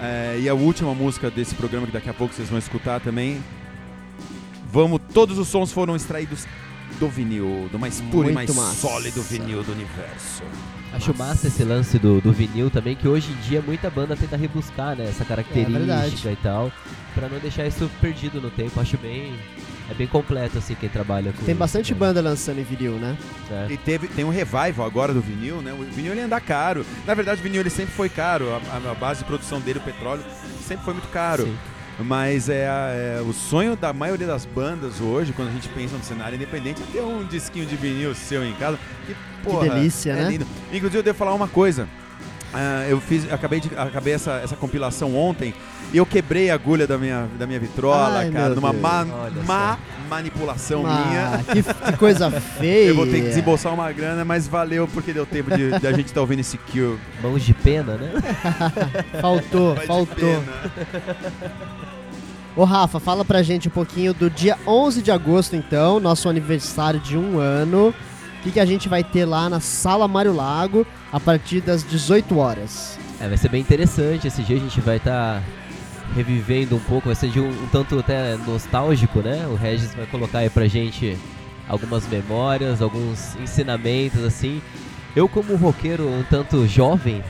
eh, 0.00 0.40
e 0.42 0.48
a 0.48 0.54
última 0.54 0.92
música 0.94 1.30
desse 1.30 1.54
programa 1.54 1.86
que 1.86 1.92
daqui 1.92 2.10
a 2.10 2.14
pouco 2.14 2.34
vocês 2.34 2.48
vão 2.48 2.58
escutar 2.58 3.00
também, 3.00 3.40
vamos, 4.72 5.00
todos 5.14 5.38
os 5.38 5.46
sons 5.48 5.72
foram 5.72 5.94
extraídos 5.94 6.46
do 6.96 7.08
vinil, 7.08 7.68
do 7.70 7.78
mais 7.78 8.00
puro 8.00 8.30
e 8.30 8.32
Muito 8.34 8.54
mais 8.54 8.54
massa. 8.68 8.80
sólido 8.88 9.22
vinil 9.22 9.62
do 9.62 9.72
universo. 9.72 10.42
Acho 10.92 11.14
massa 11.16 11.48
esse 11.48 11.62
lance 11.64 11.98
do, 11.98 12.20
do 12.20 12.32
vinil 12.32 12.70
também, 12.70 12.96
que 12.96 13.06
hoje 13.06 13.30
em 13.32 13.36
dia 13.48 13.60
muita 13.60 13.90
banda 13.90 14.16
tenta 14.16 14.36
rebuscar, 14.36 14.96
né? 14.96 15.06
Essa 15.08 15.22
É 15.24 15.26
característica 15.26 15.78
verdade. 15.78 16.28
e 16.28 16.36
tal, 16.36 16.72
pra 17.14 17.28
não 17.28 17.38
deixar 17.38 17.66
isso 17.66 17.90
perdido 18.00 18.40
no 18.40 18.50
tempo. 18.50 18.80
Acho 18.80 18.96
bem. 18.96 19.34
É 19.88 19.94
bem 19.94 20.06
completo, 20.08 20.58
assim, 20.58 20.74
quem 20.74 20.88
trabalha 20.88 21.32
com 21.32 21.44
Tem 21.44 21.54
bastante 21.54 21.92
né? 21.92 21.98
banda 22.00 22.20
lançando 22.20 22.58
em 22.58 22.64
vinil, 22.64 22.94
né? 22.94 23.16
É. 23.48 23.72
E 23.72 23.76
teve, 23.76 24.08
tem 24.08 24.24
um 24.24 24.30
revival 24.30 24.84
agora 24.84 25.14
do 25.14 25.20
vinil, 25.20 25.62
né? 25.62 25.72
O 25.72 25.84
vinil 25.94 26.10
ele 26.12 26.22
anda 26.22 26.40
caro. 26.40 26.84
Na 27.06 27.14
verdade, 27.14 27.40
o 27.40 27.42
vinil 27.44 27.60
ele 27.60 27.70
sempre 27.70 27.94
foi 27.94 28.08
caro. 28.08 28.46
A, 28.52 28.56
a- 28.76 28.90
a 28.90 28.94
base 28.94 29.20
de 29.20 29.26
produção 29.26 29.60
dele, 29.60 29.78
o 29.78 29.82
petróleo, 29.82 30.24
sempre 30.66 30.84
foi 30.84 30.94
muito 30.94 31.08
caro. 31.08 31.44
Sim. 31.44 31.56
Mas 31.98 32.48
é, 32.48 33.18
é 33.18 33.22
o 33.22 33.32
sonho 33.32 33.74
da 33.74 33.92
maioria 33.92 34.26
das 34.26 34.44
bandas 34.44 35.00
hoje, 35.00 35.32
quando 35.32 35.48
a 35.48 35.52
gente 35.52 35.68
pensa 35.70 35.96
no 35.96 36.04
cenário 36.04 36.36
independente, 36.36 36.82
é 36.82 36.92
ter 36.92 37.00
um 37.00 37.24
disquinho 37.24 37.64
de 37.64 37.74
vinil 37.74 38.14
seu 38.14 38.44
em 38.44 38.52
casa. 38.54 38.78
Que, 39.06 39.16
porra, 39.42 39.68
delícia, 39.70 40.12
é 40.12 40.16
né? 40.16 40.28
lindo. 40.28 40.46
Inclusive, 40.72 40.98
eu 40.98 41.02
devo 41.02 41.16
falar 41.18 41.34
uma 41.34 41.48
coisa. 41.48 41.88
Ah, 42.54 42.86
eu 42.88 43.00
fiz, 43.00 43.30
acabei, 43.32 43.60
de, 43.60 43.70
acabei 43.76 44.14
essa, 44.14 44.40
essa 44.42 44.56
compilação 44.56 45.14
ontem 45.16 45.52
e 45.92 45.96
eu 45.98 46.06
quebrei 46.06 46.50
a 46.50 46.54
agulha 46.54 46.86
da 46.86 46.96
minha, 46.96 47.28
da 47.38 47.46
minha 47.46 47.60
vitrola, 47.60 48.20
Ai, 48.20 48.30
cara, 48.30 48.54
numa 48.54 48.70
Deus. 48.70 48.82
má, 48.82 49.04
má 49.46 49.78
manipulação 50.08 50.84
Ah, 50.86 51.06
minha. 51.06 51.44
que, 51.52 51.62
que 51.62 51.96
coisa 51.98 52.30
feia. 52.58 52.88
Eu 52.88 52.94
vou 52.96 53.06
ter 53.06 53.20
que 53.20 53.28
desembolsar 53.28 53.74
uma 53.74 53.90
grana, 53.92 54.24
mas 54.24 54.48
valeu 54.48 54.88
porque 54.88 55.12
deu 55.12 55.26
tempo 55.26 55.54
de, 55.56 55.78
de 55.78 55.86
a 55.86 55.92
gente 55.92 56.06
estar 56.06 56.20
ouvindo 56.20 56.40
esse 56.40 56.56
Cure. 56.58 56.98
Mãos 57.22 57.42
de 57.42 57.52
pena, 57.52 57.94
né? 57.96 58.10
Faltou, 59.20 59.76
faltou. 59.86 60.42
Ô 62.54 62.64
Rafa, 62.64 62.98
fala 62.98 63.24
pra 63.24 63.42
gente 63.42 63.68
um 63.68 63.70
pouquinho 63.70 64.14
do 64.14 64.30
dia 64.30 64.56
11 64.66 65.02
de 65.02 65.10
agosto, 65.10 65.54
então, 65.54 66.00
nosso 66.00 66.28
aniversário 66.28 66.98
de 66.98 67.16
um 67.18 67.38
ano. 67.38 67.88
O 68.38 68.42
que, 68.42 68.52
que 68.52 68.60
a 68.60 68.64
gente 68.64 68.88
vai 68.88 69.02
ter 69.04 69.24
lá 69.26 69.50
na 69.50 69.60
Sala 69.60 70.06
Mário 70.08 70.32
Lago 70.32 70.86
a 71.16 71.20
partir 71.20 71.62
das 71.62 71.82
18 71.82 72.36
horas? 72.36 72.98
É, 73.18 73.26
vai 73.26 73.38
ser 73.38 73.48
bem 73.48 73.62
interessante. 73.62 74.26
Esse 74.26 74.42
dia 74.42 74.58
a 74.58 74.60
gente 74.60 74.82
vai 74.82 74.98
estar 74.98 75.42
revivendo 76.14 76.76
um 76.76 76.80
pouco, 76.80 77.06
vai 77.06 77.14
ser 77.14 77.30
de 77.30 77.40
um, 77.40 77.48
um 77.48 77.66
tanto 77.72 77.98
até 77.98 78.36
nostálgico, 78.36 79.20
né? 79.20 79.46
O 79.46 79.54
Regis 79.54 79.94
vai 79.94 80.04
colocar 80.04 80.40
aí 80.40 80.50
pra 80.50 80.68
gente 80.68 81.16
algumas 81.66 82.06
memórias, 82.06 82.82
alguns 82.82 83.34
ensinamentos, 83.36 84.22
assim. 84.24 84.60
Eu, 85.16 85.26
como 85.26 85.56
roqueiro 85.56 86.06
um 86.06 86.22
tanto 86.22 86.68
jovem, 86.68 87.24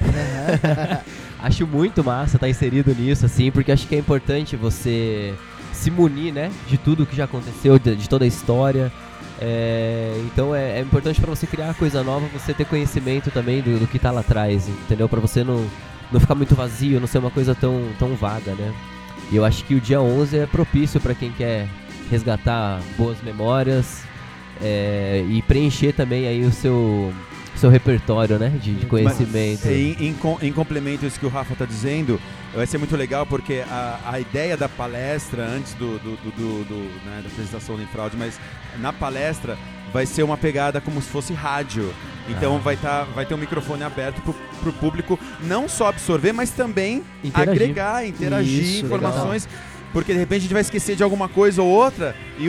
acho 1.38 1.64
muito 1.64 2.03
massa 2.03 2.38
estar 2.38 2.49
inserido 2.49 2.92
nisso, 2.92 3.25
assim, 3.25 3.53
porque 3.53 3.70
acho 3.70 3.87
que 3.87 3.94
é 3.94 3.99
importante 3.99 4.57
você 4.57 5.33
se 5.72 5.92
munir, 5.92 6.35
né? 6.35 6.51
De 6.66 6.77
tudo 6.77 7.07
que 7.07 7.14
já 7.14 7.27
aconteceu, 7.27 7.79
de, 7.79 7.94
de 7.94 8.09
toda 8.09 8.25
a 8.25 8.29
história. 8.29 8.92
É, 9.40 10.18
então 10.24 10.55
é, 10.55 10.79
é 10.79 10.81
importante 10.81 11.20
pra 11.20 11.29
você 11.29 11.46
criar 11.46 11.74
coisa 11.74 12.02
nova, 12.02 12.26
você 12.29 12.55
ter 12.55 12.64
conhecimento 12.64 13.31
também 13.31 13.61
do, 13.61 13.79
do 13.79 13.87
que 13.87 13.98
tá 13.98 14.11
lá 14.11 14.20
atrás, 14.20 14.68
entendeu? 14.68 15.09
Pra 15.09 15.20
você 15.20 15.44
não, 15.44 15.66
não 16.11 16.20
ficar 16.20 16.35
muito 16.35 16.55
vazio, 16.55 17.00
não 17.00 17.07
ser 17.07 17.18
uma 17.18 17.31
coisa 17.31 17.55
tão, 17.55 17.83
tão 17.98 18.14
vaga, 18.14 18.55
né? 18.55 18.72
E 19.31 19.37
eu 19.37 19.44
acho 19.44 19.64
que 19.64 19.74
o 19.74 19.81
dia 19.81 20.00
11 20.00 20.38
é 20.38 20.46
propício 20.46 21.00
pra 21.00 21.14
quem 21.14 21.33
quer 21.33 21.68
resgatar 22.11 22.81
boas 22.96 23.20
memórias 23.22 24.05
é, 24.62 25.24
e 25.29 25.42
preencher 25.42 25.92
também 25.92 26.26
aí 26.26 26.44
o 26.44 26.52
seu, 26.52 27.12
seu 27.57 27.71
repertório, 27.71 28.38
né? 28.38 28.49
De, 28.62 28.75
de 28.75 28.87
conhecimento. 28.87 29.66
Em, 29.69 29.97
em 30.09 30.12
com- 30.14 30.38
em 30.42 30.53
complemento 30.53 31.05
a 31.05 31.09
isso 31.09 31.19
que 31.19 31.27
o 31.27 31.29
Rafa 31.29 31.53
está 31.55 31.64
dizendo, 31.64 32.21
vai 32.55 32.66
ser 32.66 32.79
muito 32.79 32.97
legal 32.97 33.25
porque 33.27 33.62
a, 33.71 33.99
a 34.12 34.21
ideia 34.21 34.57
da 34.57 34.69
palestra, 34.69 35.45
antes 35.45 35.75
do, 35.75 35.99
do- 35.99 36.16
do- 36.16 36.64
do- 36.64 37.05
né, 37.07 37.21
da 37.23 37.29
apresentação 37.29 37.77
do 37.77 37.83
Infraude, 37.83 38.16
mas 38.16 38.38
na 38.79 38.92
palestra 38.92 39.57
vai 39.92 40.05
ser 40.07 40.23
uma 40.23 40.37
pegada 40.37 40.81
como 40.81 41.01
se 41.01 41.09
fosse 41.09 41.33
rádio. 41.33 41.92
Então 42.29 42.57
Ah. 42.57 42.59
vai, 42.59 42.77
tá, 42.77 43.05
vai 43.14 43.25
ter 43.25 43.35
um 43.35 43.38
microfone 43.38 43.83
aberto 43.85 44.21
para 44.61 44.69
o 44.69 44.73
público 44.73 45.19
não 45.42 45.69
só 45.69 45.87
absorver, 45.88 46.33
mas 46.33 46.51
também 46.51 47.05
Interagir. 47.23 47.53
agregar, 47.53 48.07
interagir 48.07 48.62
Isso, 48.64 48.85
informações. 48.87 49.49
Porque 49.92 50.12
de 50.12 50.19
repente 50.19 50.38
a 50.38 50.42
gente 50.42 50.53
vai 50.53 50.61
esquecer 50.62 50.97
de 50.97 51.03
alguma 51.03 51.29
coisa 51.29 51.62
ou 51.62 51.69
outra 51.69 52.14
e 52.38 52.49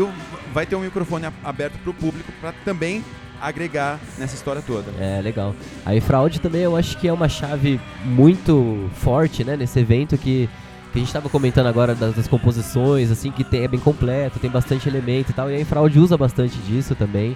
vai 0.52 0.65
ter 0.65 0.76
um 0.76 0.82
microfone 0.82 1.28
aberto 1.43 1.78
para 1.80 1.91
o 1.91 1.93
público 1.93 2.30
para 2.41 2.52
também 2.65 3.04
agregar 3.41 4.00
nessa 4.17 4.36
história 4.36 4.62
toda. 4.62 4.91
É, 5.00 5.21
legal. 5.21 5.56
A 5.86 5.95
Infraud 5.95 6.39
também 6.39 6.62
eu 6.62 6.76
acho 6.76 6.97
que 6.97 7.08
é 7.08 7.13
uma 7.13 7.30
chave 7.30 7.80
muito 8.04 8.89
forte, 8.95 9.43
né, 9.43 9.56
nesse 9.56 9.80
evento 9.80 10.17
que, 10.17 10.50
que 10.91 10.95
a 10.95 11.00
gente 11.00 11.08
estava 11.08 11.30
comentando 11.30 11.67
agora 11.67 11.93
das, 11.93 12.15
das 12.15 12.28
composições, 12.28 13.12
assim, 13.12 13.32
que 13.32 13.43
tem, 13.43 13.63
é 13.63 13.67
bem 13.67 13.80
completo, 13.80 14.39
tem 14.39 14.50
bastante 14.50 14.88
elemento 14.88 15.32
e 15.32 15.34
tal, 15.34 15.50
e 15.50 15.56
a 15.56 15.60
Infraud 15.60 15.97
usa 16.00 16.17
bastante 16.17 16.58
disso 16.60 16.95
também. 16.95 17.36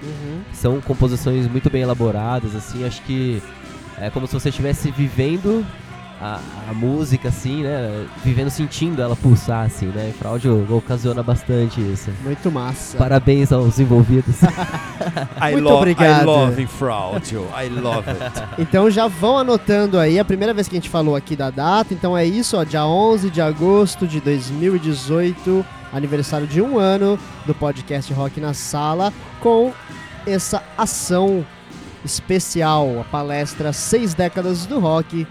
São 0.53 0.81
composições 0.81 1.47
muito 1.47 1.69
bem 1.69 1.81
elaboradas, 1.81 2.55
assim, 2.55 2.85
acho 2.85 3.01
que 3.03 3.41
é 3.99 4.09
como 4.09 4.25
se 4.25 4.33
você 4.33 4.49
estivesse 4.49 4.89
vivendo 4.91 5.65
a, 6.21 6.39
a 6.69 6.73
música, 6.73 7.29
assim, 7.29 7.63
né, 7.63 8.05
vivendo, 8.23 8.51
sentindo 8.51 9.01
ela 9.01 9.15
pulsar, 9.15 9.65
assim, 9.65 9.87
né, 9.87 10.03
a 10.05 10.09
Infraud 10.09 10.47
ocasiona 10.71 11.23
bastante 11.23 11.81
isso. 11.81 12.11
Muito 12.23 12.51
massa. 12.51 12.95
Parabéns 12.95 13.51
aos 13.51 13.79
envolvidos. 13.79 14.35
I 15.41 15.53
Muito 15.53 15.63
love, 15.63 15.77
obrigado. 15.77 16.21
I 16.21 16.25
love 16.25 16.61
Infraudio. 16.61 17.47
I 17.59 17.69
love 17.69 18.07
it. 18.07 18.21
Então 18.61 18.89
já 18.91 19.07
vão 19.07 19.39
anotando 19.39 19.97
aí, 19.97 20.19
a 20.19 20.25
primeira 20.25 20.53
vez 20.53 20.67
que 20.67 20.75
a 20.75 20.79
gente 20.79 20.89
falou 20.89 21.15
aqui 21.15 21.35
da 21.35 21.49
data, 21.49 21.93
então 21.93 22.15
é 22.15 22.23
isso, 22.23 22.55
ó, 22.55 22.63
dia 22.63 22.85
11 22.85 23.31
de 23.31 23.41
agosto 23.41 24.07
de 24.07 24.21
2018, 24.21 25.65
aniversário 25.91 26.45
de 26.45 26.61
um 26.61 26.77
ano 26.77 27.17
do 27.45 27.55
podcast 27.55 28.13
Rock 28.13 28.39
na 28.39 28.53
Sala, 28.53 29.11
com 29.39 29.73
essa 30.27 30.61
ação 30.77 31.43
especial, 32.05 32.99
a 32.99 33.03
palestra 33.03 33.73
Seis 33.73 34.13
Décadas 34.13 34.67
do 34.67 34.79
Rock, 34.79 35.25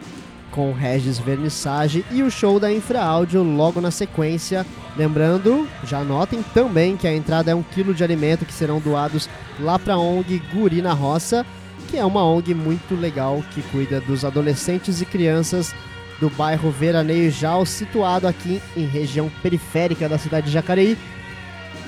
com 0.50 0.72
Regis 0.72 1.18
Vernissage 1.18 2.04
e 2.10 2.22
o 2.22 2.30
show 2.30 2.58
da 2.60 2.72
Infra 2.72 3.02
Áudio 3.02 3.42
logo 3.42 3.80
na 3.80 3.90
sequência. 3.90 4.66
Lembrando, 4.96 5.68
já 5.84 5.98
anotem 5.98 6.42
também 6.54 6.96
que 6.96 7.06
a 7.06 7.14
entrada 7.14 7.50
é 7.50 7.54
um 7.54 7.62
quilo 7.62 7.94
de 7.94 8.04
alimento 8.04 8.44
que 8.44 8.52
serão 8.52 8.80
doados 8.80 9.28
lá 9.58 9.78
para 9.78 9.94
a 9.94 9.98
ONG 9.98 10.42
Guri 10.52 10.82
na 10.82 10.92
Roça, 10.92 11.46
que 11.88 11.96
é 11.96 12.04
uma 12.04 12.24
ONG 12.24 12.54
muito 12.54 12.94
legal 12.94 13.42
que 13.52 13.62
cuida 13.62 14.00
dos 14.00 14.24
adolescentes 14.24 15.00
e 15.00 15.04
crianças 15.04 15.74
do 16.20 16.28
bairro 16.30 16.70
Veraneio 16.70 17.30
Jal, 17.30 17.64
situado 17.64 18.28
aqui 18.28 18.60
em 18.76 18.84
região 18.84 19.30
periférica 19.42 20.08
da 20.08 20.18
cidade 20.18 20.46
de 20.46 20.52
Jacareí. 20.52 20.98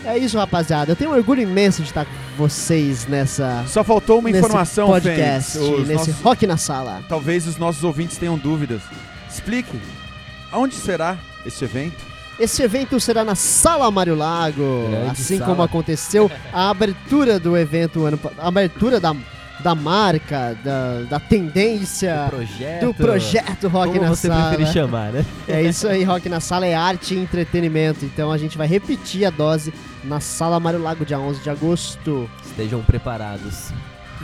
É 0.05 0.19
isso, 0.19 0.37
rapaziada. 0.37 0.93
Eu 0.93 0.97
tenho 0.97 1.11
um 1.11 1.15
orgulho 1.15 1.41
imenso 1.43 1.83
de 1.83 1.89
estar 1.89 2.05
com 2.05 2.11
vocês 2.37 3.07
nessa 3.07 3.65
Só 3.69 3.85
faltou 3.85 4.19
uma 4.19 4.29
nesse 4.31 4.41
informação, 4.45 4.89
podcast, 4.89 5.59
Fênix. 5.59 5.79
Nesse 5.89 5.93
nossos- 6.11 6.21
Rock 6.25 6.47
na 6.47 6.57
Sala. 6.57 7.03
Talvez 7.09 7.47
os 7.47 7.57
nossos 7.57 7.85
ouvintes 7.85 8.17
tenham 8.17 8.37
dúvidas. 8.37 8.83
Explique. 9.31 9.79
Aonde 10.51 10.75
será 10.75 11.17
esse 11.47 11.65
evento? 11.65 12.13
Esse 12.41 12.63
evento 12.63 12.99
será 12.99 13.25
na 13.25 13.35
Sala 13.35 13.91
Mário 13.91 14.15
Lago, 14.17 14.89
Grande 14.91 15.11
assim 15.11 15.39
sala. 15.39 15.51
como 15.51 15.63
aconteceu 15.63 16.31
a 16.53 16.71
abertura 16.71 17.39
do 17.39 17.57
evento 17.57 18.05
ano 18.05 18.19
a 18.39 18.49
abertura 18.49 18.99
da, 18.99 19.15
da 19.61 19.75
marca, 19.75 20.57
da, 20.65 21.03
da 21.09 21.21
tendência 21.21 22.27
projeto. 22.29 22.87
do 22.87 22.95
projeto 22.95 23.69
Rock 23.69 23.89
Como 23.93 24.03
na 24.03 24.09
você 24.09 24.29
Sala. 24.29 24.49
preferir 24.49 24.73
chamar, 24.73 25.13
né? 25.13 25.25
É 25.47 25.63
isso 25.63 25.87
aí, 25.87 26.03
Rock 26.03 26.29
na 26.29 26.41
Sala 26.41 26.67
é 26.67 26.75
arte 26.75 27.15
e 27.15 27.19
entretenimento. 27.19 28.05
Então 28.05 28.33
a 28.33 28.39
gente 28.39 28.59
vai 28.59 28.67
repetir 28.67 29.25
a 29.27 29.31
dose 29.31 29.73
na 30.05 30.21
Sala 30.21 30.59
Mário 30.61 30.81
Lago, 30.83 31.05
dia 31.05 31.19
11 31.19 31.41
de 31.41 31.51
agosto. 31.51 32.29
Estejam 32.45 32.83
preparados. 32.83 33.71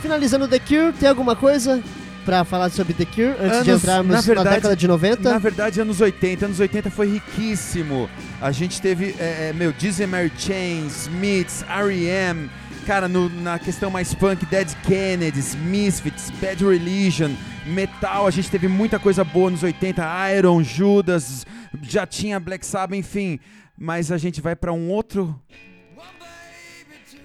Finalizando 0.01 0.47
The 0.47 0.59
Cure, 0.59 0.93
tem 0.93 1.09
alguma 1.09 1.35
coisa 1.35 1.81
pra 2.25 2.43
falar 2.45 2.69
sobre 2.69 2.93
The 2.93 3.05
Cure 3.05 3.35
antes 3.41 3.63
de 3.63 3.71
Anos- 3.71 3.83
entrarmos 3.83 4.09
na 4.11 4.15
na, 4.15 4.21
verdade- 4.21 4.55
década 4.55 4.75
de 4.75 4.87
90? 4.87 5.29
Na 5.31 5.37
verdade, 5.39 5.81
anos 5.81 5.99
80. 5.99 6.45
Anos 6.45 6.59
80 6.59 6.89
foi 6.91 7.07
riquíssimo. 7.11 8.09
A 8.41 8.51
gente 8.51 8.81
teve, 8.81 9.15
é, 9.19 9.49
é, 9.49 9.53
meu, 9.53 9.71
Dizzy 9.73 10.05
Mary 10.05 10.31
Chain, 10.37 10.87
Smiths, 10.87 11.63
R.E.M., 11.67 12.49
cara, 12.85 13.07
no- 13.07 13.29
na 13.29 13.59
questão 13.59 13.89
mais 13.91 14.13
punk, 14.13 14.45
Dead 14.45 14.67
Kennedys, 14.83 15.55
Misfits, 15.55 16.31
Bad 16.41 16.63
Religion, 16.63 17.31
metal, 17.65 18.25
a 18.25 18.31
gente 18.31 18.49
teve 18.49 18.67
muita 18.67 18.97
coisa 18.99 19.23
boa 19.23 19.49
nos 19.51 19.61
80, 19.63 20.03
Iron, 20.37 20.63
Judas, 20.63 21.45
já 21.83 22.05
tinha 22.07 22.39
Black 22.39 22.65
Sabbath, 22.65 22.97
enfim. 22.97 23.39
Mas 23.79 24.11
a 24.11 24.17
gente 24.17 24.41
vai 24.41 24.55
pra 24.55 24.73
um 24.73 24.89
outro 24.89 25.33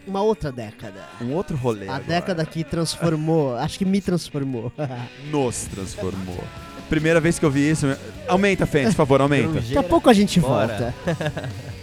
uma 0.07 0.23
outra 0.23 0.53
década. 0.53 1.03
Um 1.21 1.33
outro 1.33 1.57
rolê. 1.57 1.89
A 1.89 1.97
agora. 1.97 2.05
década 2.05 2.45
que 2.45 2.63
transformou, 2.63 3.57
acho 3.59 3.79
que 3.79 3.85
me 3.85 4.01
transformou. 4.01 4.73
nos 5.31 5.65
transformou. 5.65 6.45
Primeira 6.89 7.21
vez 7.21 7.39
que 7.39 7.45
eu 7.45 7.51
vi 7.51 7.71
isso. 7.71 7.87
Aumenta, 8.29 8.67
Fênix, 8.67 8.91
por 8.91 8.99
favor, 8.99 9.21
aumenta. 9.23 9.55
Daqui 9.55 9.79
a 9.79 9.83
pouco 9.83 10.11
a 10.11 10.13
gente 10.13 10.39
Bora. 10.39 10.93
volta. 11.07 11.65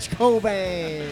Kurt 0.00 0.16
Cobain. 0.16 1.02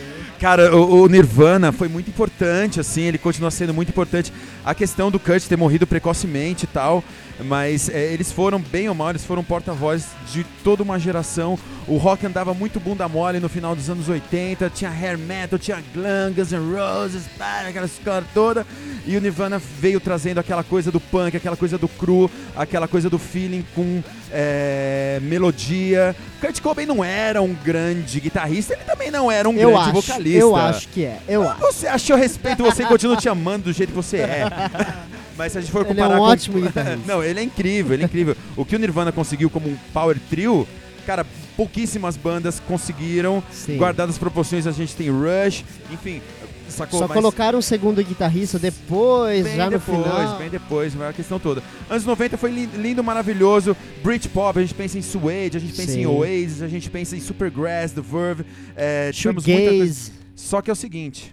Cara, 0.40 0.74
o, 0.74 1.02
o 1.02 1.08
Nirvana 1.08 1.72
foi 1.72 1.88
muito 1.88 2.08
importante, 2.08 2.80
assim, 2.80 3.02
ele 3.02 3.18
continua 3.18 3.50
sendo 3.50 3.74
muito 3.74 3.90
importante. 3.90 4.32
A 4.64 4.74
questão 4.74 5.10
do 5.10 5.18
Kurt 5.18 5.44
ter 5.46 5.56
morrido 5.56 5.86
precocemente 5.86 6.64
e 6.64 6.68
tal, 6.68 7.04
mas 7.44 7.88
é, 7.88 8.12
eles 8.12 8.32
foram, 8.32 8.60
bem 8.60 8.88
ou 8.88 8.94
mal, 8.94 9.10
eles 9.10 9.24
foram 9.24 9.44
porta-voz 9.44 10.06
de 10.32 10.44
toda 10.64 10.82
uma 10.82 10.98
geração. 10.98 11.58
O 11.86 11.96
rock 11.96 12.26
andava 12.26 12.52
muito 12.52 12.78
bunda 12.78 13.08
mole 13.08 13.40
no 13.40 13.48
final 13.48 13.74
dos 13.74 13.88
anos 13.88 14.08
80, 14.08 14.68
tinha 14.70 14.90
hair 14.90 15.16
metal, 15.16 15.58
tinha 15.58 15.82
glam, 15.94 16.32
Guns 16.32 16.52
N' 16.52 16.74
Roses, 16.74 17.24
pá, 17.38 17.62
aquela 17.66 17.86
história 17.86 18.26
toda. 18.34 18.66
E 19.06 19.16
o 19.16 19.20
Nirvana 19.20 19.58
veio 19.58 20.00
trazendo 20.00 20.38
aquela 20.38 20.62
coisa 20.62 20.90
do 20.90 21.00
punk, 21.00 21.36
aquela 21.36 21.56
coisa 21.56 21.78
do 21.78 21.88
cru, 21.88 22.30
aquela 22.54 22.86
coisa 22.86 23.08
do 23.08 23.18
feeling 23.18 23.64
com 23.74 24.02
é, 24.30 25.18
melodia. 25.22 26.14
Kurt 26.40 26.60
Cobain 26.60 26.86
não 26.86 27.02
era 27.02 27.40
um 27.40 27.54
grande 27.54 28.20
guitarrista, 28.20 28.74
ele 28.74 28.84
também 28.84 29.10
não 29.10 29.30
era 29.32 29.48
um 29.48 29.54
Eu 29.54 29.70
grande 29.70 29.84
acho, 29.84 29.92
vocalista. 29.92 30.38
eu 30.38 30.56
acho 30.56 30.88
que 30.88 31.04
é, 31.04 31.20
eu 31.26 31.48
acho. 31.48 31.60
Você 31.60 31.86
acha, 31.86 32.12
eu 32.12 32.16
respeito 32.16 32.62
você 32.62 32.82
e 32.82 32.86
continuo 32.86 33.16
te 33.16 33.28
amando 33.28 33.64
do 33.64 33.72
jeito 33.72 33.90
que 33.90 33.96
você 33.96 34.18
é. 34.18 34.44
Mas 35.38 35.52
se 35.52 35.58
a 35.58 35.60
gente 35.60 35.70
for 35.70 35.86
Ele 35.88 36.00
é 36.00 36.04
um 36.06 36.10
com... 36.10 36.20
ótimo 36.20 36.60
guitarrista. 36.60 36.98
Não, 37.06 37.22
ele 37.22 37.38
é 37.38 37.42
incrível, 37.44 37.94
ele 37.94 38.02
é 38.02 38.06
incrível. 38.06 38.36
O 38.56 38.64
que 38.64 38.74
o 38.74 38.78
Nirvana 38.78 39.12
conseguiu 39.12 39.48
como 39.48 39.68
um 39.68 39.76
power 39.94 40.18
trio, 40.28 40.66
cara, 41.06 41.24
pouquíssimas 41.56 42.16
bandas 42.16 42.58
conseguiram. 42.60 43.40
Sim. 43.52 43.76
Guardadas 43.76 44.16
as 44.16 44.18
proporções, 44.18 44.66
a 44.66 44.72
gente 44.72 44.96
tem 44.96 45.08
Rush, 45.10 45.64
enfim, 45.92 46.20
sacou? 46.68 46.98
Só 46.98 47.06
Mas 47.06 47.16
colocaram 47.16 47.60
um 47.60 47.62
segundo 47.62 48.02
guitarrista 48.02 48.58
depois, 48.58 49.44
bem 49.44 49.56
já 49.56 49.66
no 49.66 49.70
depois, 49.78 49.98
final. 50.02 50.36
bem 50.38 50.50
depois, 50.50 50.94
não 50.94 51.04
é 51.04 51.08
a 51.10 51.12
questão 51.12 51.38
toda. 51.38 51.62
Anos 51.88 52.04
90 52.04 52.36
foi 52.36 52.50
li- 52.50 52.66
lindo, 52.74 53.02
maravilhoso. 53.04 53.76
Britpop, 54.02 54.58
a 54.58 54.62
gente 54.62 54.74
pensa 54.74 54.98
em 54.98 55.02
Suede, 55.02 55.56
a 55.56 55.60
gente 55.60 55.72
pensa 55.72 55.92
Sim. 55.92 56.00
em 56.02 56.06
Oasis, 56.06 56.62
a 56.62 56.68
gente 56.68 56.90
pensa 56.90 57.16
em 57.16 57.20
Supergrass, 57.20 57.92
The 57.92 58.00
Verve. 58.00 58.44
É, 58.76 59.12
tivemos 59.12 59.46
muita 59.46 59.70
Shoegaze. 59.70 60.12
Só 60.34 60.60
que 60.60 60.68
é 60.68 60.72
o 60.72 60.76
seguinte, 60.76 61.32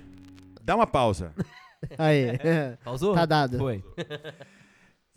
dá 0.64 0.76
uma 0.76 0.86
pausa. 0.88 1.32
Aí. 1.98 2.28
Pausou? 2.84 3.14
Tá 3.14 3.26
dado. 3.26 3.58
Foi. 3.58 3.84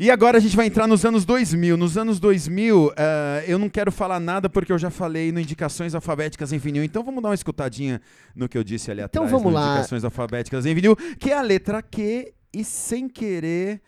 E 0.00 0.12
agora 0.12 0.38
a 0.38 0.40
gente 0.40 0.54
vai 0.56 0.66
entrar 0.66 0.86
nos 0.86 1.04
anos 1.04 1.24
2000. 1.24 1.76
Nos 1.76 1.98
anos 1.98 2.20
2000, 2.20 2.92
eh, 2.96 3.44
eu 3.48 3.58
não 3.58 3.68
quero 3.68 3.90
falar 3.90 4.20
nada 4.20 4.48
porque 4.48 4.70
eu 4.72 4.78
já 4.78 4.90
falei 4.90 5.32
no 5.32 5.40
Indicações 5.40 5.92
Alfabéticas 5.92 6.52
em 6.52 6.58
Vinil. 6.58 6.84
Então 6.84 7.02
vamos 7.02 7.20
dar 7.20 7.30
uma 7.30 7.34
escutadinha 7.34 8.00
no 8.34 8.48
que 8.48 8.56
eu 8.56 8.62
disse 8.62 8.90
ali 8.92 9.00
Então 9.02 9.24
atrás. 9.24 9.30
vamos 9.30 9.52
no 9.52 9.58
lá. 9.58 9.70
Indicações 9.72 10.04
Alfabéticas 10.04 10.66
em 10.66 10.74
Vinil, 10.74 10.94
que 11.18 11.30
é 11.32 11.36
a 11.36 11.42
letra 11.42 11.82
Q 11.82 12.32
e 12.54 12.62
sem 12.64 13.08
querer 13.08 13.80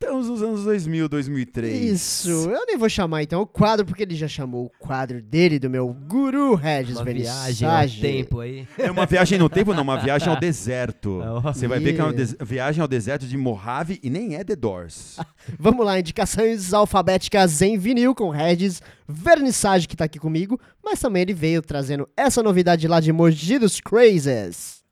estamos 0.00 0.28
nos 0.28 0.42
anos 0.42 0.64
2000, 0.64 1.08
2003. 1.10 1.92
Isso, 1.92 2.30
eu 2.30 2.64
nem 2.66 2.78
vou 2.78 2.88
chamar 2.88 3.22
então 3.22 3.42
o 3.42 3.46
quadro, 3.46 3.84
porque 3.84 4.02
ele 4.02 4.14
já 4.14 4.26
chamou 4.26 4.64
o 4.64 4.70
quadro 4.78 5.20
dele, 5.20 5.58
do 5.58 5.68
meu 5.68 5.92
guru 5.92 6.54
Regis 6.54 6.96
Uma 6.96 7.04
viagem 7.04 7.68
ao 7.68 7.88
tempo 7.88 8.40
aí. 8.40 8.66
É 8.78 8.90
uma 8.90 9.04
viagem 9.04 9.38
no 9.38 9.50
tempo, 9.50 9.74
não, 9.74 9.82
uma 9.82 9.98
viagem 9.98 10.28
ao 10.28 10.40
deserto. 10.40 11.20
Oh. 11.30 11.40
Você 11.42 11.68
vai 11.68 11.78
ver 11.78 11.94
que 11.94 12.00
é 12.00 12.04
uma 12.04 12.14
viagem 12.44 12.80
ao 12.80 12.88
deserto 12.88 13.26
de 13.26 13.36
Mojave 13.36 14.00
e 14.02 14.10
nem 14.10 14.36
é 14.36 14.42
The 14.42 14.56
Doors. 14.56 15.16
Vamos 15.58 15.84
lá, 15.84 15.98
indicações 15.98 16.72
alfabéticas 16.72 17.60
em 17.62 17.76
vinil 17.78 18.14
com 18.14 18.30
Regis 18.30 18.82
Vernissage, 19.08 19.86
que 19.86 19.96
tá 19.96 20.04
aqui 20.04 20.18
comigo, 20.18 20.58
mas 20.82 20.98
também 20.98 21.22
ele 21.22 21.34
veio 21.34 21.62
trazendo 21.62 22.08
essa 22.16 22.42
novidade 22.42 22.88
lá 22.88 23.00
de 23.00 23.12
Mogi 23.12 23.58
dos 23.58 23.80
Crazes. 23.80 24.82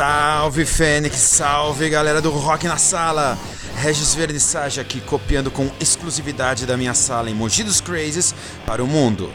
Salve 0.00 0.64
Fênix, 0.64 1.18
salve 1.18 1.90
galera 1.90 2.22
do 2.22 2.30
Rock 2.30 2.66
na 2.66 2.78
Sala! 2.78 3.36
Regis 3.76 4.14
Vernissage 4.14 4.80
aqui 4.80 4.98
copiando 4.98 5.50
com 5.50 5.70
exclusividade 5.78 6.64
da 6.64 6.74
minha 6.74 6.94
sala 6.94 7.28
em 7.28 7.34
Mogi 7.34 7.62
dos 7.62 7.82
Crazes 7.82 8.34
para 8.64 8.82
o 8.82 8.86
mundo. 8.86 9.30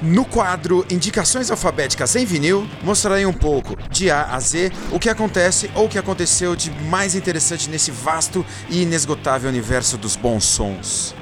No 0.00 0.24
quadro 0.24 0.86
Indicações 0.88 1.50
Alfabéticas 1.50 2.16
em 2.16 2.24
Vinil, 2.24 2.66
mostrarei 2.82 3.26
um 3.26 3.32
pouco, 3.34 3.76
de 3.90 4.10
A 4.10 4.34
a 4.34 4.40
Z, 4.40 4.72
o 4.90 4.98
que 4.98 5.10
acontece 5.10 5.70
ou 5.74 5.84
o 5.84 5.88
que 5.90 5.98
aconteceu 5.98 6.56
de 6.56 6.70
mais 6.70 7.14
interessante 7.14 7.68
nesse 7.68 7.90
vasto 7.90 8.42
e 8.70 8.84
inesgotável 8.84 9.50
universo 9.50 9.98
dos 9.98 10.16
bons 10.16 10.44
sons. 10.44 11.14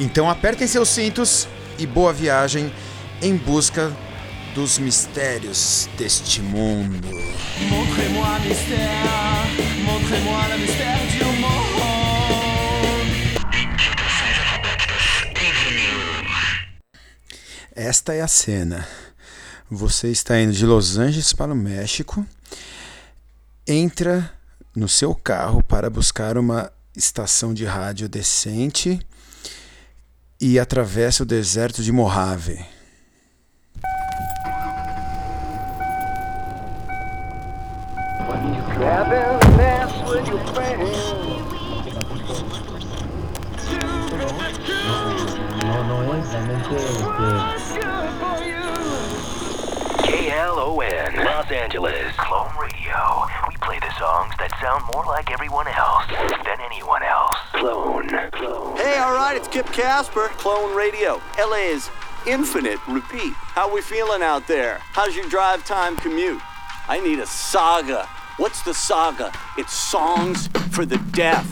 Então 0.00 0.28
apertem 0.28 0.66
seus 0.66 0.88
cintos 0.88 1.46
e 1.78 1.86
boa 1.86 2.12
viagem 2.12 2.74
em 3.22 3.36
busca 3.36 3.92
dos 4.54 4.78
mistérios 4.78 5.88
deste 5.98 6.40
mundo. 6.40 7.08
Montrez-moi 7.68 8.38
mystère, 8.40 9.48
montrez-moi 9.84 10.48
le 10.48 10.58
mystère 10.58 11.00
du 11.08 11.24
monde. 11.40 11.74
Esta 17.76 18.14
é 18.14 18.20
a 18.20 18.28
cena. 18.28 18.86
Você 19.68 20.08
está 20.08 20.40
indo 20.40 20.52
de 20.52 20.64
Los 20.64 20.96
Angeles 20.96 21.32
para 21.32 21.52
o 21.52 21.56
México, 21.56 22.24
entra 23.66 24.32
no 24.76 24.88
seu 24.88 25.12
carro 25.14 25.60
para 25.62 25.90
buscar 25.90 26.38
uma 26.38 26.70
estação 26.96 27.52
de 27.52 27.64
rádio 27.64 28.08
decente 28.08 29.00
e 30.40 30.60
atravessa 30.60 31.24
o 31.24 31.26
deserto 31.26 31.82
de 31.82 31.90
Mojave. 31.90 32.73
Los 51.24 51.50
Angeles. 51.50 52.14
Clone 52.18 52.54
Radio. 52.60 53.24
We 53.48 53.56
play 53.56 53.78
the 53.78 53.90
songs 53.98 54.34
that 54.38 54.50
sound 54.60 54.84
more 54.92 55.06
like 55.06 55.30
everyone 55.30 55.66
else 55.68 56.04
than 56.44 56.60
anyone 56.60 57.02
else. 57.02 57.34
Clone. 57.54 58.08
Clone. 58.32 58.76
Hey, 58.76 58.98
all 58.98 59.14
right, 59.14 59.34
it's 59.34 59.48
Kip 59.48 59.64
Casper, 59.72 60.28
Clone 60.36 60.76
Radio. 60.76 61.22
LA 61.38 61.72
is 61.72 61.88
infinite. 62.26 62.78
Repeat. 62.86 63.32
How 63.32 63.72
we 63.72 63.80
feeling 63.80 64.22
out 64.22 64.46
there? 64.46 64.80
How's 64.92 65.16
your 65.16 65.26
drive 65.30 65.64
time 65.64 65.96
commute? 65.96 66.42
I 66.88 67.00
need 67.00 67.18
a 67.20 67.26
saga. 67.26 68.06
What's 68.36 68.62
the 68.62 68.74
saga? 68.74 69.32
It's 69.56 69.72
songs 69.72 70.48
for 70.72 70.84
the 70.84 70.98
deaf. 71.12 71.48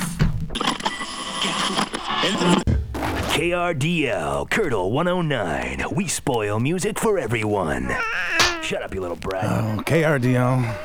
KRDL, 3.02 4.48
Curdle 4.48 4.92
109. 4.92 5.94
We 5.94 6.06
spoil 6.06 6.60
music 6.60 6.98
for 6.98 7.18
everyone. 7.18 7.90
Shut 8.62 8.82
up, 8.82 8.94
you 8.94 9.00
little 9.00 9.16
brat. 9.16 9.44
Oh, 9.44 9.82
KRDO, 9.82 10.76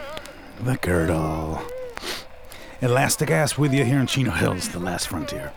the 0.62 0.77
girdle. 0.77 1.62
Elastic 2.82 3.30
ass 3.30 3.58
with 3.58 3.73
you 3.73 3.86
here 3.86 3.99
in 3.99 4.08
Chino 4.08 4.32
Hills, 4.32 4.69
the 4.69 4.80
last 4.80 5.08
frontier. 5.10 5.51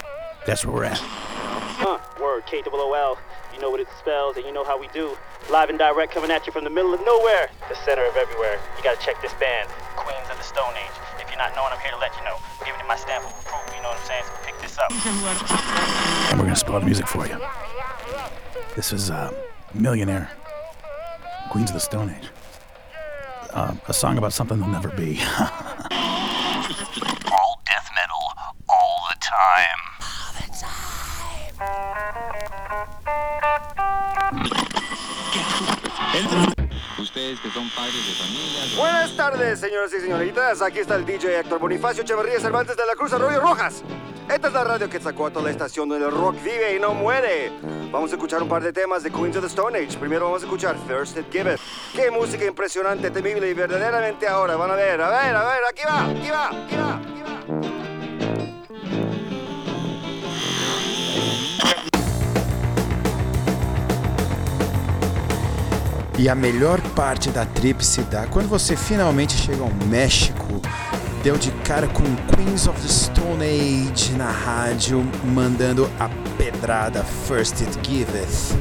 That's 0.47 0.65
where 0.65 0.75
we're 0.75 0.85
at. 0.85 0.99
Huh, 0.99 1.99
word, 2.21 2.45
K-O-O-L. 2.47 3.19
You 3.55 3.61
know 3.61 3.71
what 3.71 3.81
it 3.81 3.89
spells 3.99 4.37
and 4.37 4.45
you 4.45 4.53
know 4.53 4.65
how 4.65 4.79
we 4.79 4.89
do. 4.89 5.17
Live 5.51 5.71
and 5.71 5.79
direct 5.79 6.13
coming 6.13 6.31
at 6.31 6.47
you 6.47 6.53
from 6.53 6.65
the 6.65 6.71
middle 6.71 6.93
of 6.93 7.01
nowhere, 7.05 7.51
the 7.69 7.75
center 7.87 8.05
of 8.05 8.17
everywhere. 8.17 8.61
You 8.77 8.85
gotta 8.85 9.01
check 9.01 9.21
this 9.23 9.33
band, 9.35 9.69
Queens 9.97 10.29
of 10.31 10.37
the 10.37 10.45
Stone 10.45 10.75
Age. 10.77 11.20
If 11.41 11.47
you're 11.47 11.57
not 11.57 11.63
knowing, 11.63 11.73
I'm 11.73 11.81
here 11.81 11.93
to 11.93 11.97
let 11.97 12.15
you 12.19 12.25
know. 12.25 12.37
I'm 12.37 12.67
giving 12.67 12.81
you 12.83 12.87
my 12.87 12.97
stamp 12.97 13.25
of 13.25 13.31
approval, 13.31 13.75
you 13.75 13.81
know 13.81 13.89
what 13.89 13.99
I'm 13.99 14.07
saying? 14.07 14.25
So 14.27 14.33
pick 14.45 14.61
this 14.61 14.77
up. 14.77 14.93
And 16.31 16.39
we're 16.39 16.45
gonna 16.45 16.55
spoil 16.55 16.81
the 16.81 16.85
music 16.85 17.07
for 17.07 17.27
you. 17.27 17.41
This 18.77 18.93
is 18.93 19.11
uh, 19.11 19.33
Millionaire, 19.73 20.31
Queens 21.49 21.71
of 21.71 21.75
the 21.75 21.81
Stone 21.81 22.11
Age. 22.11 22.29
Uh, 23.55 23.75
a 23.89 23.95
song 23.95 24.19
about 24.19 24.35
something 24.35 24.59
that'll 24.59 24.71
never 24.71 24.91
be. 24.91 25.19
All 27.33 27.63
death 27.65 27.91
metal, 27.97 28.35
all 28.69 29.07
the 29.09 29.17
time. 29.19 29.81
all 30.13 30.35
the 36.13 36.29
time. 36.53 36.60
Ustedes 37.21 37.41
que 37.41 37.51
son 37.51 37.69
padres 37.77 38.07
de 38.07 38.15
familia. 38.15 38.79
Buenas 38.79 39.15
tardes, 39.15 39.61
señoras 39.61 39.93
y 39.93 40.01
señoritas. 40.01 40.63
Aquí 40.63 40.79
está 40.79 40.97
el 40.97 41.05
DJ 41.05 41.41
Héctor 41.41 41.59
Bonifacio 41.59 42.03
Echeverría 42.03 42.41
Cervantes 42.41 42.79
de 42.79 42.87
la 42.87 42.95
Cruz 42.95 43.13
Arroyo 43.13 43.41
Rojas. 43.41 43.83
Esta 44.27 44.49
es 44.49 44.55
la 44.55 44.65
radio 44.65 44.89
Quetzalcoatl, 44.89 45.45
la 45.45 45.51
estación 45.51 45.87
donde 45.91 46.07
el 46.07 46.13
rock 46.13 46.37
vive 46.43 46.77
y 46.77 46.81
no 46.81 46.95
muere. 46.95 47.53
Vamos 47.91 48.11
a 48.13 48.15
escuchar 48.15 48.43
un 48.43 48.49
par 48.49 48.63
de 48.63 48.73
temas 48.73 49.03
de 49.03 49.11
Queens 49.11 49.37
of 49.37 49.43
the 49.43 49.49
Stone 49.49 49.79
Age. 49.79 49.99
Primero 49.99 50.25
vamos 50.27 50.41
a 50.41 50.47
escuchar 50.47 50.77
First 50.89 51.19
It. 51.19 51.27
Qué 51.93 52.11
música 52.11 52.47
impresionante, 52.47 53.11
temible 53.11 53.51
y 53.51 53.53
verdaderamente 53.53 54.27
ahora. 54.27 54.57
Van 54.57 54.71
a 54.71 54.75
ver, 54.75 55.03
a 55.03 55.11
ver, 55.11 55.37
a 55.37 55.45
ver, 55.45 55.61
aquí 55.69 55.83
va, 55.87 56.05
aquí 56.07 56.31
va, 56.31 56.49
aquí 56.49 56.77
va, 56.77 56.97
aquí 56.97 57.21
va. 57.21 57.80
E 66.21 66.29
a 66.29 66.35
melhor 66.35 66.83
parte 66.95 67.31
da 67.31 67.47
trip 67.47 67.83
se 67.83 68.03
dá 68.03 68.27
quando 68.27 68.47
você 68.47 68.77
finalmente 68.77 69.33
chega 69.33 69.63
ao 69.63 69.73
México. 69.89 70.61
Deu 71.23 71.39
de 71.39 71.51
cara 71.65 71.89
com 71.89 72.03
Queens 72.37 72.67
of 72.67 72.79
the 72.79 72.89
Stone 72.89 73.43
Age 73.43 74.13
na 74.19 74.31
rádio, 74.31 75.03
mandando 75.25 75.91
a 75.99 76.11
pedrada 76.37 77.03
First 77.27 77.63
It 77.63 77.79
Giveth. 77.83 78.55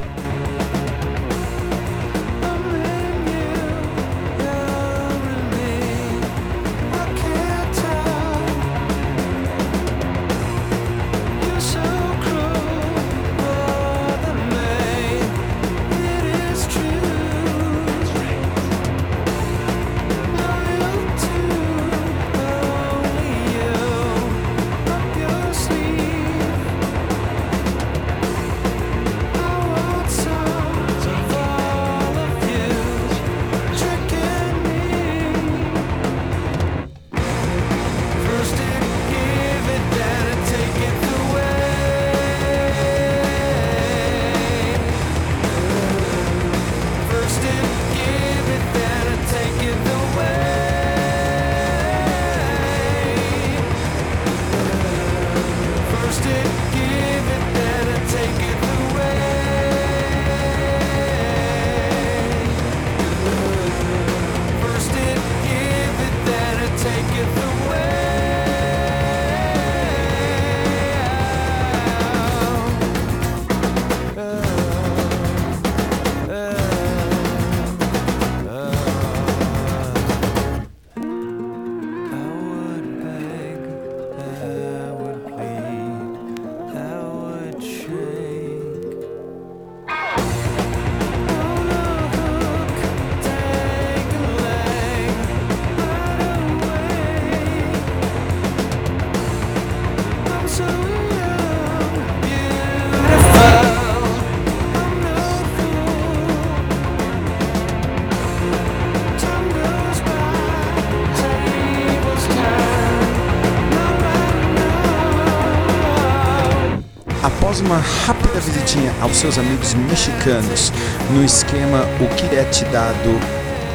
Visitinha 118.69 118.93
aos 119.01 119.17
seus 119.17 119.38
amigos 119.39 119.73
mexicanos 119.73 120.71
no 121.12 121.23
esquema 121.23 121.88
o 121.99 122.08
que 122.15 122.36
é 122.36 122.43
te 122.43 122.63
dado 122.65 123.19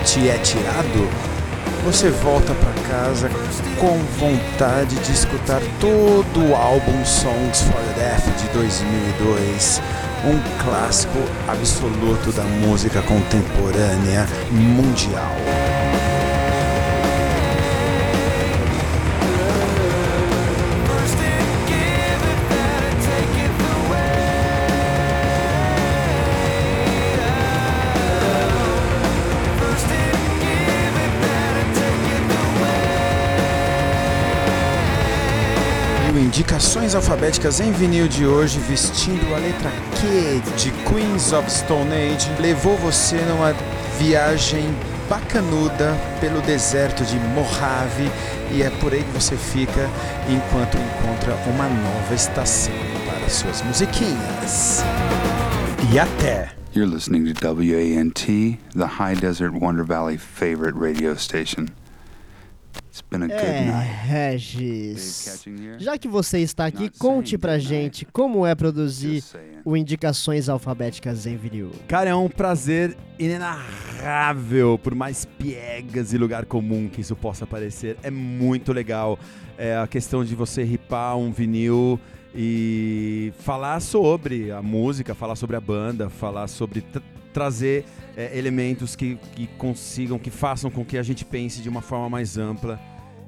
te 0.04 0.28
é 0.28 0.38
tirado, 0.38 1.08
você 1.84 2.10
volta 2.10 2.54
pra 2.54 2.72
casa 2.88 3.28
com 3.80 3.98
vontade 4.20 4.94
de 4.96 5.12
escutar 5.12 5.60
todo 5.80 6.48
o 6.48 6.54
álbum 6.54 7.04
Songs 7.04 7.62
for 7.62 7.82
Deaf 7.96 8.24
de 8.38 8.48
2002, 8.52 9.82
um 10.26 10.62
clássico 10.62 11.18
absoluto 11.48 12.30
da 12.30 12.44
música 12.44 13.02
contemporânea 13.02 14.28
mundial. 14.52 15.34
Indicações 36.34 36.96
Alfabéticas 36.96 37.60
em 37.60 37.70
vinil 37.70 38.08
de 38.08 38.26
hoje, 38.26 38.58
vestindo 38.58 39.32
a 39.36 39.38
letra 39.38 39.70
Q 40.00 40.42
de 40.56 40.72
Queens 40.82 41.32
of 41.32 41.48
Stone 41.48 41.92
Age, 41.92 42.28
levou 42.40 42.76
você 42.76 43.18
numa 43.18 43.52
viagem 44.00 44.64
bacanuda 45.08 45.96
pelo 46.20 46.42
deserto 46.42 47.04
de 47.04 47.20
Mojave 47.20 48.10
e 48.50 48.64
é 48.64 48.70
por 48.80 48.92
aí 48.92 49.04
que 49.04 49.12
você 49.12 49.36
fica 49.36 49.88
enquanto 50.28 50.76
encontra 50.76 51.36
uma 51.46 51.68
nova 51.68 52.12
estação 52.12 52.74
para 53.06 53.28
suas 53.28 53.62
musiquinhas. 53.62 54.82
E 55.92 56.00
até! 56.00 56.50
You're 56.74 56.92
listening 56.92 57.32
to 57.32 57.54
WANT, 57.54 58.58
the 58.74 58.86
High 58.86 59.20
Desert 59.20 59.52
Wonder 59.52 59.84
Valley 59.84 60.18
favorite 60.18 60.74
radio 60.76 61.16
station. 61.16 61.68
É, 63.10 63.18
night. 63.18 63.90
Regis. 64.06 65.40
Já 65.78 65.96
que 65.96 66.08
você 66.08 66.40
está 66.40 66.66
aqui, 66.66 66.90
conte 66.98 67.38
pra 67.38 67.58
gente 67.58 68.04
como 68.06 68.44
é 68.44 68.54
produzir 68.54 69.22
o 69.64 69.76
Indicações 69.76 70.48
Alfabéticas 70.48 71.24
em 71.26 71.36
vinil. 71.36 71.70
Cara, 71.86 72.10
é 72.10 72.14
um 72.14 72.28
prazer 72.28 72.96
inenarrável, 73.18 74.78
por 74.82 74.94
mais 74.94 75.24
piegas 75.24 76.12
e 76.12 76.18
lugar 76.18 76.44
comum 76.44 76.88
que 76.88 77.00
isso 77.00 77.14
possa 77.14 77.46
parecer. 77.46 77.96
É 78.02 78.10
muito 78.10 78.72
legal. 78.72 79.18
É 79.56 79.76
a 79.76 79.86
questão 79.86 80.24
de 80.24 80.34
você 80.34 80.64
ripar 80.64 81.16
um 81.16 81.30
vinil 81.30 82.00
e 82.34 83.32
falar 83.38 83.78
sobre 83.80 84.50
a 84.50 84.60
música, 84.60 85.14
falar 85.14 85.36
sobre 85.36 85.54
a 85.54 85.60
banda, 85.60 86.10
falar 86.10 86.48
sobre 86.48 86.80
tra- 86.80 87.02
trazer 87.32 87.84
é, 88.16 88.36
elementos 88.36 88.96
que, 88.96 89.16
que 89.36 89.46
consigam, 89.58 90.18
que 90.18 90.30
façam 90.30 90.70
com 90.70 90.84
que 90.84 90.98
a 90.98 91.02
gente 91.02 91.24
pense 91.24 91.62
de 91.62 91.68
uma 91.68 91.80
forma 91.80 92.08
mais 92.10 92.36
ampla 92.36 92.80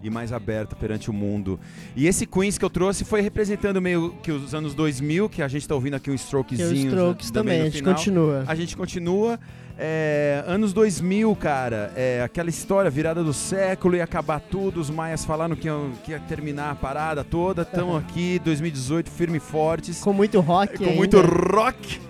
e 0.07 0.11
mais 0.11 0.33
aberta 0.33 0.77
perante 0.77 1.09
o 1.09 1.12
mundo. 1.12 1.59
E 1.95 2.07
esse 2.07 2.27
Queens 2.27 2.59
que 2.59 2.64
eu 2.64 2.71
trouxe 2.71 3.05
foi 3.05 3.21
representando 3.23 3.81
meio 3.81 4.14
que 4.23 4.31
os 4.31 4.55
anos 4.55 4.75
2000, 4.75 5.29
que 5.29 5.42
a 5.42 5.49
gente 5.49 5.66
tá 5.66 5.75
ouvindo 5.75 5.95
aqui 5.95 6.11
um 6.11 6.14
strokezinho. 6.14 6.69
Que 6.69 6.75
é 6.75 6.77
o 6.77 6.88
Strokes 6.88 7.31
também 7.31 7.47
também, 7.47 7.61
a 7.62 7.71
gente 7.71 7.83
continua. 7.83 8.45
A 8.47 8.55
gente 8.55 8.77
continua. 8.77 9.40
É, 9.79 10.42
anos 10.47 10.73
2000, 10.73 11.37
cara, 11.37 11.92
é, 11.95 12.23
aquela 12.23 12.49
história 12.49 12.90
virada 12.90 13.23
do 13.23 13.35
século 13.35 13.95
e 13.95 14.01
acabar 14.01 14.40
tudo. 14.40 14.81
Os 14.81 14.88
maias 14.88 15.25
falaram 15.25 15.55
que 15.55 15.69
ia, 15.69 15.75
que 16.02 16.11
ia 16.13 16.21
terminar 16.21 16.71
a 16.71 16.75
parada 16.75 17.23
toda. 17.23 17.63
Estamos 17.63 17.96
aqui, 17.98 18.40
2018, 18.42 19.11
firme 19.11 19.37
e 19.37 19.40
fortes. 19.40 20.00
Com 20.00 20.13
muito 20.13 20.40
rock 20.40 20.79
Com 20.79 20.85
ainda. 20.85 20.96
muito 20.96 21.21
rock. 21.21 22.00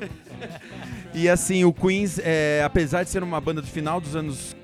e 1.12 1.28
assim, 1.28 1.64
o 1.64 1.72
Queens, 1.72 2.20
é, 2.22 2.62
apesar 2.64 3.03
de 3.03 3.11
ser 3.11 3.22
uma 3.22 3.40
banda 3.40 3.61
do 3.61 3.66
final 3.66 4.01
dos 4.01 4.14
anos, 4.14 4.57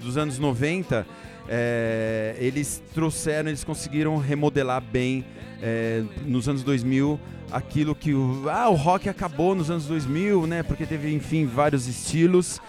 dos 0.00 0.16
anos 0.16 0.38
90, 0.38 1.04
é, 1.48 2.36
eles 2.38 2.82
trouxeram, 2.92 3.48
eles 3.48 3.64
conseguiram 3.64 4.16
remodelar 4.16 4.80
bem 4.80 5.24
é, 5.62 6.02
nos 6.26 6.48
anos 6.48 6.62
2000 6.62 7.18
aquilo 7.50 7.94
que 7.94 8.12
o, 8.12 8.48
ah, 8.50 8.68
o 8.68 8.74
rock 8.74 9.08
acabou 9.08 9.54
nos 9.54 9.70
anos 9.70 9.86
2000, 9.86 10.46
né? 10.46 10.62
Porque 10.62 10.84
teve, 10.84 11.12
enfim, 11.12 11.46
vários 11.46 11.86
estilos. 11.86 12.60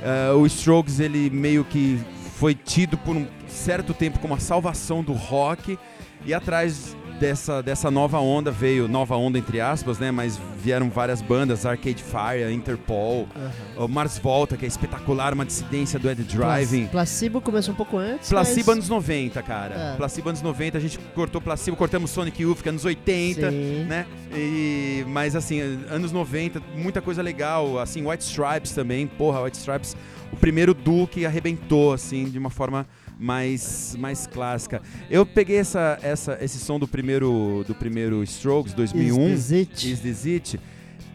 É, 0.00 0.32
o 0.32 0.46
Strokes, 0.46 1.00
ele 1.00 1.28
meio 1.30 1.64
que 1.64 1.98
foi 2.36 2.54
tido 2.54 2.96
por 2.98 3.16
um 3.16 3.26
certo 3.48 3.92
tempo 3.92 4.20
como 4.20 4.34
a 4.34 4.38
salvação 4.38 5.02
do 5.02 5.12
rock 5.12 5.76
e 6.24 6.32
atrás 6.32 6.96
dessa, 7.18 7.62
dessa 7.62 7.90
nova 7.90 8.18
onda 8.18 8.50
veio, 8.50 8.88
nova 8.88 9.16
onda 9.16 9.38
entre 9.38 9.60
aspas, 9.60 9.98
né? 9.98 10.10
Mas 10.10 10.38
vieram 10.62 10.88
várias 10.88 11.20
bandas, 11.20 11.66
Arcade 11.66 12.02
Fire, 12.02 12.52
Interpol, 12.52 13.28
o 13.76 13.88
Mars 13.88 14.18
Volta, 14.18 14.56
que 14.56 14.64
é 14.64 14.68
espetacular, 14.68 15.32
uma 15.34 15.44
dissidência 15.44 15.98
do 15.98 16.10
Ed 16.10 16.22
Driving. 16.22 16.86
Placebo 16.86 17.40
começou 17.40 17.74
um 17.74 17.76
pouco 17.76 17.98
antes. 17.98 18.28
Placebo 18.28 18.66
mas... 18.66 18.76
anos 18.76 18.88
90, 18.88 19.42
cara. 19.42 19.74
É. 19.74 19.96
Placebo 19.96 20.28
anos 20.28 20.42
90, 20.42 20.78
a 20.78 20.80
gente 20.80 20.98
cortou 21.14 21.40
Placebo, 21.40 21.76
cortamos 21.76 22.10
Sonic 22.10 22.42
Youth, 22.42 22.62
que 22.62 22.68
é 22.68 22.70
anos 22.70 22.84
80, 22.84 23.50
Sim. 23.50 23.84
né? 23.84 24.06
E, 24.34 25.04
mas 25.08 25.34
assim, 25.34 25.60
anos 25.90 26.12
90, 26.12 26.60
muita 26.74 27.00
coisa 27.00 27.22
legal. 27.22 27.78
Assim, 27.78 28.06
White 28.06 28.24
Stripes 28.24 28.72
também, 28.72 29.06
porra, 29.06 29.42
White 29.42 29.58
Stripes, 29.58 29.96
o 30.32 30.36
primeiro 30.36 30.74
duo 30.74 31.06
que 31.06 31.24
arrebentou, 31.24 31.92
assim, 31.92 32.24
de 32.24 32.38
uma 32.38 32.50
forma 32.50 32.86
mais, 33.18 33.96
mais 33.98 34.26
clássica. 34.26 34.80
Eu 35.10 35.26
peguei 35.26 35.56
essa, 35.58 35.98
essa, 36.02 36.38
esse 36.40 36.58
som 36.58 36.78
do 36.78 36.86
primeiro, 36.86 37.64
do 37.66 37.74
primeiro 37.74 38.22
Strokes, 38.22 38.72
2001, 38.74 39.28
Is 39.34 39.48
This 39.48 39.52
It? 39.52 39.92
Is 39.92 40.00
This 40.00 40.26
It, 40.26 40.60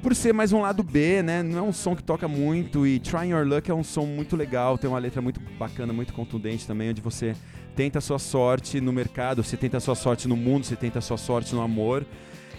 por 0.01 0.13
ser 0.15 0.33
mais 0.33 0.51
um 0.51 0.59
lado 0.61 0.83
B, 0.83 1.23
né? 1.23 1.41
Não 1.41 1.57
é 1.59 1.61
um 1.61 1.71
som 1.71 1.95
que 1.95 2.03
toca 2.03 2.27
muito 2.27 2.85
e 2.85 2.99
Trying 2.99 3.29
Your 3.29 3.45
Luck 3.47 3.71
é 3.71 3.73
um 3.73 3.83
som 3.83 4.05
muito 4.05 4.35
legal, 4.35 4.77
tem 4.77 4.89
uma 4.89 4.99
letra 4.99 5.21
muito 5.21 5.39
bacana, 5.57 5.93
muito 5.93 6.11
contundente 6.13 6.67
também, 6.67 6.89
onde 6.89 7.01
você 7.01 7.35
tenta 7.75 7.99
a 7.99 8.01
sua 8.01 8.19
sorte 8.19 8.81
no 8.81 8.91
mercado, 8.91 9.41
você 9.43 9.55
tenta 9.55 9.77
a 9.77 9.79
sua 9.79 9.95
sorte 9.95 10.27
no 10.27 10.35
mundo, 10.35 10.65
você 10.65 10.75
tenta 10.75 10.99
a 10.99 11.01
sua 11.01 11.17
sorte 11.17 11.55
no 11.55 11.61
amor. 11.61 12.05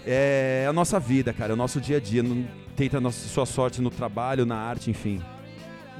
É 0.07 0.67
a 0.69 0.73
nossa 0.73 0.99
vida, 0.99 1.33
cara, 1.33 1.53
é 1.53 1.55
o 1.55 1.57
nosso 1.57 1.81
dia 1.81 1.97
a 1.99 2.01
dia, 2.01 2.23
não- 2.23 2.45
tenta 2.77 2.99
a 2.99 3.01
nossa, 3.01 3.27
sua 3.29 3.47
sorte 3.47 3.81
no 3.81 3.91
trabalho, 3.91 4.45
na 4.45 4.57
arte, 4.57 4.91
enfim. 4.91 5.23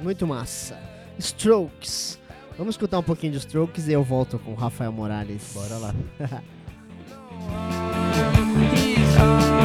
Muito 0.01 0.27
massa. 0.27 0.77
Strokes. 1.17 2.19
Vamos 2.57 2.75
escutar 2.75 2.99
um 2.99 3.03
pouquinho 3.03 3.33
de 3.33 3.39
Strokes 3.39 3.87
e 3.87 3.93
eu 3.93 4.03
volto 4.03 4.39
com 4.39 4.51
o 4.51 4.55
Rafael 4.55 4.91
Morales. 4.91 5.51
Bora 5.53 5.77
lá. 5.77 5.95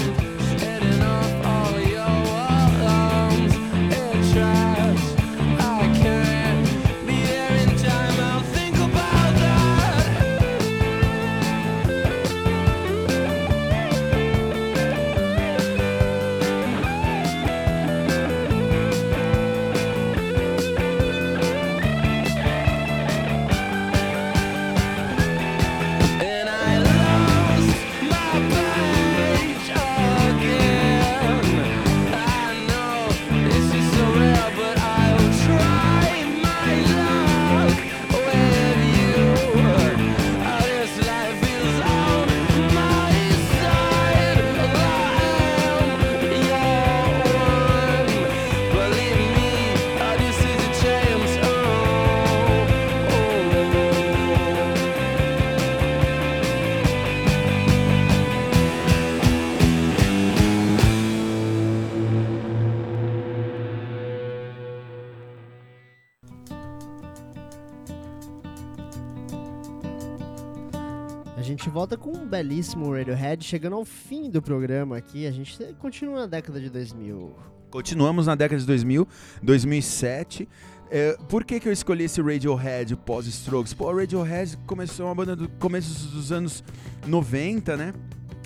volta 71.83 71.97
com 71.97 72.17
um 72.17 72.25
belíssimo 72.29 72.93
Radiohead, 72.95 73.43
chegando 73.45 73.75
ao 73.75 73.85
fim 73.85 74.31
do 74.31 74.41
programa 74.41 74.97
aqui. 74.97 75.27
A 75.27 75.33
gente 75.33 75.59
continua 75.81 76.21
na 76.21 76.27
década 76.27 76.61
de 76.61 76.71
2000. 76.71 77.35
Continuamos 77.73 78.29
na 78.29 78.37
década 78.37 78.61
de 78.61 78.67
2000, 78.69 79.09
2007. 79.43 80.49
É, 80.89 81.17
por 81.29 81.43
que, 81.45 81.59
que 81.59 81.69
eu 81.69 81.73
escolhi 81.73 82.05
esse 82.05 82.23
Radiohead 82.23 82.95
pós-Strokes? 82.95 83.75
Pô, 83.75 83.91
o 83.93 83.97
Radiohead 83.97 84.57
começou 84.59 85.07
uma 85.07 85.15
banda 85.17 85.35
do 85.35 85.49
começo 85.49 86.07
dos 86.11 86.31
anos 86.31 86.63
90, 87.05 87.77
né? 87.77 87.93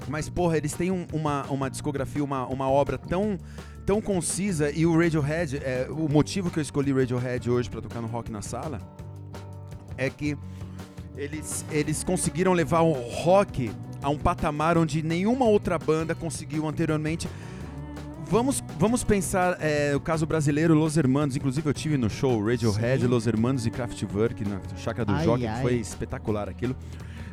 Mas, 0.09 0.31
porra, 0.31 0.57
eles 0.57 0.73
têm 0.73 0.91
um- 0.91 1.07
uma, 1.13 1.43
uma 1.51 1.69
discografia, 1.69 2.25
uma, 2.25 2.47
uma 2.47 2.71
obra 2.71 2.97
tão, 2.97 3.37
tão 3.85 4.01
concisa 4.01 4.71
e 4.71 4.87
o 4.87 4.97
Radiohead, 4.99 5.59
é, 5.59 5.89
o 5.91 6.09
motivo 6.09 6.51
que 6.51 6.59
eu 6.59 6.63
escolhi 6.63 6.91
Radiohead 6.91 7.51
hoje 7.51 7.69
pra 7.69 7.83
tocar 7.83 8.01
no 8.01 8.09
Rock 8.09 8.33
na 8.33 8.41
Sala 8.41 8.79
é 9.99 10.09
que 10.09 10.39
eles, 11.17 11.65
eles 11.71 12.05
conseguiram 12.05 12.53
levar 12.53 12.81
o 12.83 12.93
rock 12.93 13.71
a 14.03 14.11
um 14.11 14.19
patamar 14.19 14.77
onde 14.77 15.03
nenhuma 15.03 15.47
outra 15.47 15.79
banda 15.79 16.15
conseguiu 16.15 16.67
anteriormente. 16.69 17.29
Vamos, 18.29 18.63
vamos 18.79 19.05
pensar 19.05 19.57
é, 19.61 19.95
o 19.95 20.01
caso 20.01 20.27
brasileiro, 20.27 20.75
Los 20.75 20.97
Hermanos. 20.97 21.37
Inclusive, 21.37 21.69
eu 21.69 21.73
tive 21.73 21.97
no 21.97 22.11
show 22.11 22.45
Radiohead, 22.45 23.03
Sim. 23.03 23.09
Los 23.09 23.27
Hermanos 23.27 23.67
e 23.67 23.71
Kraftwerk 23.71 24.45
na 24.45 24.61
chácara 24.77 25.05
do 25.05 25.13
Ai, 25.13 25.25
Jockey, 25.25 25.47
ai. 25.47 25.55
que 25.57 25.63
foi 25.63 25.75
espetacular 25.77 26.49
aquilo. 26.49 26.77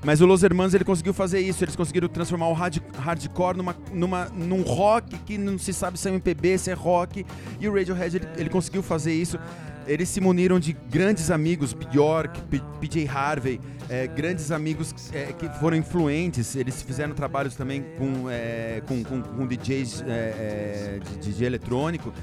Mas 0.04 0.22
o 0.22 0.26
Los 0.26 0.44
Hermanos 0.44 0.74
ele 0.74 0.84
conseguiu 0.84 1.14
fazer 1.14 1.40
isso, 1.40 1.64
eles 1.64 1.76
conseguiram 1.76 2.08
transformar 2.10 2.50
o 2.50 2.54
hard, 2.54 2.78
hardcore 3.00 3.58
numa, 3.58 3.76
numa, 3.92 4.26
num 4.26 4.62
rock 4.62 5.18
que 5.20 5.38
não 5.38 5.58
se 5.58 5.74
sabe 5.74 5.98
se 5.98 6.10
é 6.10 6.12
MPB, 6.12 6.58
se 6.58 6.70
é 6.70 6.74
rock. 6.74 7.26
E 7.60 7.68
o 7.68 7.74
Radiohead 7.74 8.18
ele, 8.18 8.28
ele 8.38 8.50
conseguiu 8.50 8.84
fazer 8.84 9.14
isso. 9.14 9.40
Eles 9.86 10.10
se 10.10 10.22
muniram 10.22 10.60
de 10.60 10.74
grandes 10.74 11.30
amigos, 11.30 11.74
Bjork, 11.74 12.42
PJ 12.80 13.08
Harvey, 13.08 13.60
é, 13.90 14.08
grandes 14.08 14.52
amigos 14.52 14.94
é, 15.14 15.34
que 15.34 15.50
foram 15.60 15.78
influentes. 15.78 16.56
Eles 16.56 16.82
fizeram 16.82 17.14
trabalhos 17.14 17.56
também 17.56 17.84
com, 17.98 18.30
é, 18.30 18.82
com, 18.88 19.04
com, 19.04 19.22
com 19.22 19.48
DJs 19.48 20.02
é, 20.02 20.08
é, 20.08 21.00
de, 21.00 21.18
DJ 21.30 21.48
eletrônico. 21.48 22.14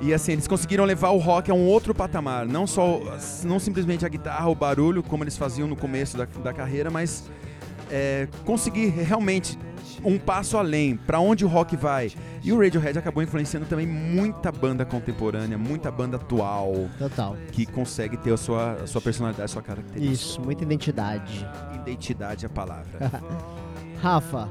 E 0.00 0.14
assim, 0.14 0.32
eles 0.32 0.48
conseguiram 0.48 0.84
levar 0.84 1.10
o 1.10 1.18
rock 1.18 1.50
a 1.50 1.54
um 1.54 1.66
outro 1.66 1.94
patamar. 1.94 2.46
Não 2.46 2.66
só, 2.66 3.00
não 3.44 3.58
simplesmente 3.58 4.04
a 4.04 4.08
guitarra, 4.08 4.48
o 4.48 4.54
barulho, 4.54 5.02
como 5.02 5.22
eles 5.22 5.36
faziam 5.36 5.68
no 5.68 5.76
começo 5.76 6.16
da, 6.16 6.24
da 6.24 6.52
carreira, 6.52 6.90
mas 6.90 7.24
é, 7.90 8.26
conseguir 8.44 8.88
realmente 8.88 9.58
um 10.04 10.18
passo 10.18 10.56
além, 10.56 10.96
pra 10.96 11.20
onde 11.20 11.44
o 11.44 11.48
rock 11.48 11.76
vai. 11.76 12.12
E 12.42 12.52
o 12.52 12.58
Radiohead 12.58 12.98
acabou 12.98 13.22
influenciando 13.22 13.66
também 13.66 13.86
muita 13.86 14.50
banda 14.50 14.84
contemporânea, 14.84 15.58
muita 15.58 15.90
banda 15.90 16.16
atual. 16.16 16.88
Total. 16.98 17.36
Que 17.52 17.66
consegue 17.66 18.16
ter 18.16 18.32
a 18.32 18.36
sua, 18.36 18.72
a 18.74 18.86
sua 18.86 19.00
personalidade, 19.00 19.44
a 19.44 19.48
sua 19.48 19.62
característica. 19.62 20.12
Isso, 20.12 20.40
muita 20.40 20.64
identidade. 20.64 21.46
Identidade 21.74 22.44
é 22.44 22.48
a 22.48 22.50
palavra. 22.50 23.10
Rafa, 24.00 24.48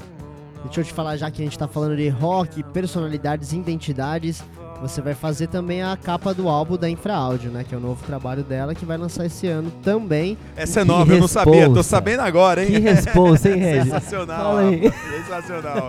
deixa 0.64 0.80
eu 0.80 0.84
te 0.84 0.92
falar, 0.92 1.16
já 1.16 1.30
que 1.30 1.42
a 1.42 1.44
gente 1.44 1.58
tá 1.58 1.66
falando 1.66 1.96
de 1.96 2.08
rock, 2.08 2.62
personalidades 2.64 3.52
identidades, 3.52 4.44
você 4.80 5.00
vai 5.02 5.14
fazer 5.14 5.46
também 5.48 5.82
a 5.82 5.96
capa 5.96 6.32
do 6.32 6.48
álbum 6.48 6.76
da 6.76 6.88
Infraáudio, 6.88 7.50
né? 7.50 7.64
Que 7.68 7.74
é 7.74 7.78
o 7.78 7.80
novo 7.80 8.02
trabalho 8.04 8.42
dela, 8.42 8.74
que 8.74 8.84
vai 8.84 8.96
lançar 8.96 9.26
esse 9.26 9.46
ano 9.46 9.70
também. 9.82 10.38
Essa 10.56 10.80
é 10.80 10.84
nova, 10.84 11.12
eu 11.12 11.20
não 11.20 11.28
sabia, 11.28 11.68
tô 11.68 11.82
sabendo 11.82 12.20
agora, 12.20 12.64
hein? 12.64 12.70
Que 12.72 12.78
responsa, 12.80 13.50
hein, 13.50 13.56
Regis? 13.60 13.84
Sensacional, 13.92 14.56
sensacional. 15.16 15.88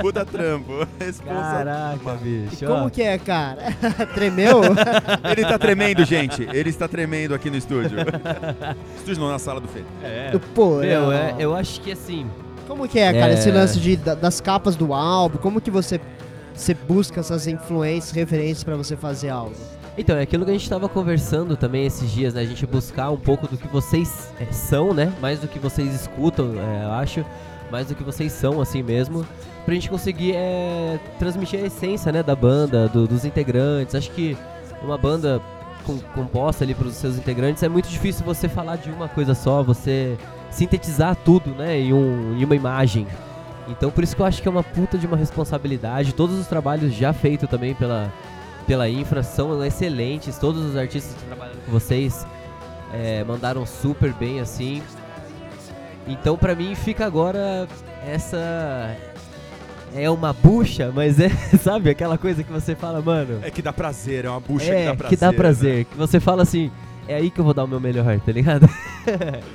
Puta 0.00 0.24
trampo. 0.24 0.86
Responsa. 0.98 1.34
Caraca, 1.34 2.12
bicho. 2.22 2.64
E 2.64 2.66
como 2.66 2.90
que 2.90 3.02
é, 3.02 3.18
cara? 3.18 3.62
Tremeu? 4.14 4.60
Ele 5.30 5.42
tá 5.44 5.58
tremendo, 5.58 6.04
gente. 6.04 6.42
Ele 6.52 6.70
está 6.70 6.86
tremendo 6.88 7.34
aqui 7.34 7.50
no 7.50 7.56
estúdio. 7.56 7.98
estúdio 8.96 9.20
não, 9.20 9.30
na 9.30 9.38
sala 9.38 9.60
do 9.60 9.68
Fê. 9.68 9.82
É. 10.02 10.38
Pô, 10.54 10.76
Meu, 10.78 11.12
é- 11.12 11.34
eu 11.38 11.54
acho 11.54 11.80
que 11.80 11.92
assim. 11.92 12.26
Como 12.66 12.86
que 12.86 12.98
é, 12.98 13.12
cara, 13.12 13.32
É. 13.32 13.34
esse 13.34 13.50
lance 13.50 13.80
de, 13.80 13.96
da- 13.96 14.14
das 14.14 14.40
capas 14.42 14.76
do 14.76 14.92
álbum? 14.92 15.38
Como 15.38 15.58
que 15.60 15.70
você, 15.70 15.98
você 16.58 16.74
busca 16.74 17.20
essas 17.20 17.46
influências, 17.46 18.10
referências 18.12 18.64
pra 18.64 18.76
você 18.76 18.96
fazer 18.96 19.28
algo? 19.30 19.54
Então, 19.96 20.16
é 20.16 20.22
aquilo 20.22 20.44
que 20.44 20.50
a 20.50 20.54
gente 20.54 20.68
tava 20.68 20.88
conversando 20.88 21.56
também 21.56 21.84
esses 21.86 22.10
dias, 22.10 22.34
né? 22.34 22.42
A 22.42 22.46
gente 22.46 22.64
buscar 22.66 23.10
um 23.10 23.16
pouco 23.16 23.48
do 23.48 23.56
que 23.56 23.66
vocês 23.68 24.32
é, 24.40 24.46
são, 24.52 24.94
né? 24.94 25.12
Mais 25.20 25.40
do 25.40 25.48
que 25.48 25.58
vocês 25.58 25.92
escutam, 25.94 26.52
é, 26.56 26.84
eu 26.84 26.92
acho. 26.92 27.24
Mais 27.70 27.88
do 27.88 27.94
que 27.94 28.04
vocês 28.04 28.30
são, 28.32 28.60
assim 28.60 28.82
mesmo. 28.82 29.26
Pra 29.64 29.74
gente 29.74 29.90
conseguir 29.90 30.32
é, 30.36 30.98
transmitir 31.18 31.60
a 31.62 31.66
essência, 31.66 32.12
né? 32.12 32.22
Da 32.22 32.36
banda, 32.36 32.88
do- 32.88 33.06
dos 33.08 33.24
integrantes. 33.24 33.94
Acho 33.96 34.10
que 34.12 34.36
uma 34.82 34.96
banda 34.96 35.40
com- 35.84 35.98
composta 36.14 36.62
ali 36.64 36.74
pros 36.74 36.94
seus 36.94 37.16
integrantes 37.18 37.62
é 37.64 37.68
muito 37.68 37.88
difícil 37.88 38.24
você 38.24 38.48
falar 38.48 38.76
de 38.76 38.90
uma 38.90 39.08
coisa 39.08 39.34
só, 39.34 39.62
você 39.64 40.16
sintetizar 40.50 41.16
tudo, 41.24 41.50
né? 41.50 41.76
Em, 41.78 41.92
um, 41.92 42.36
em 42.38 42.44
uma 42.44 42.54
imagem. 42.54 43.06
Então 43.68 43.90
por 43.90 44.02
isso 44.02 44.16
que 44.16 44.22
eu 44.22 44.26
acho 44.26 44.40
que 44.40 44.48
é 44.48 44.50
uma 44.50 44.62
puta 44.62 44.96
de 44.96 45.06
uma 45.06 45.16
responsabilidade. 45.16 46.14
Todos 46.14 46.38
os 46.38 46.46
trabalhos 46.46 46.94
já 46.94 47.12
feitos 47.12 47.48
também 47.48 47.74
pela, 47.74 48.12
pela 48.66 48.88
Infra 48.88 49.22
são 49.22 49.62
excelentes. 49.64 50.38
Todos 50.38 50.64
os 50.64 50.76
artistas 50.76 51.14
que 51.14 51.24
trabalharam 51.24 51.60
com 51.64 51.70
vocês 51.70 52.26
é, 52.92 53.22
mandaram 53.24 53.66
super 53.66 54.12
bem 54.12 54.40
assim. 54.40 54.82
Então 56.06 56.36
pra 56.36 56.54
mim 56.54 56.74
fica 56.74 57.04
agora 57.04 57.68
essa. 58.06 58.96
É 59.94 60.08
uma 60.10 60.34
bucha, 60.34 60.92
mas 60.94 61.18
é, 61.18 61.30
sabe, 61.62 61.88
aquela 61.88 62.18
coisa 62.18 62.42
que 62.44 62.52
você 62.52 62.74
fala, 62.74 63.00
mano. 63.00 63.40
É 63.42 63.50
que 63.50 63.62
dá 63.62 63.72
prazer, 63.72 64.26
é 64.26 64.30
uma 64.30 64.40
bucha 64.40 64.70
é, 64.70 64.80
que 64.80 64.86
dá 64.86 64.94
prazer. 64.94 65.08
que 65.08 65.16
dá 65.16 65.30
né? 65.30 65.36
prazer. 65.36 65.84
Que 65.86 65.96
você 65.96 66.20
fala 66.20 66.42
assim, 66.42 66.70
é 67.06 67.14
aí 67.14 67.30
que 67.30 67.40
eu 67.40 67.44
vou 67.44 67.54
dar 67.54 67.64
o 67.64 67.68
meu 67.68 67.80
melhor, 67.80 68.20
tá 68.20 68.30
ligado? 68.30 68.68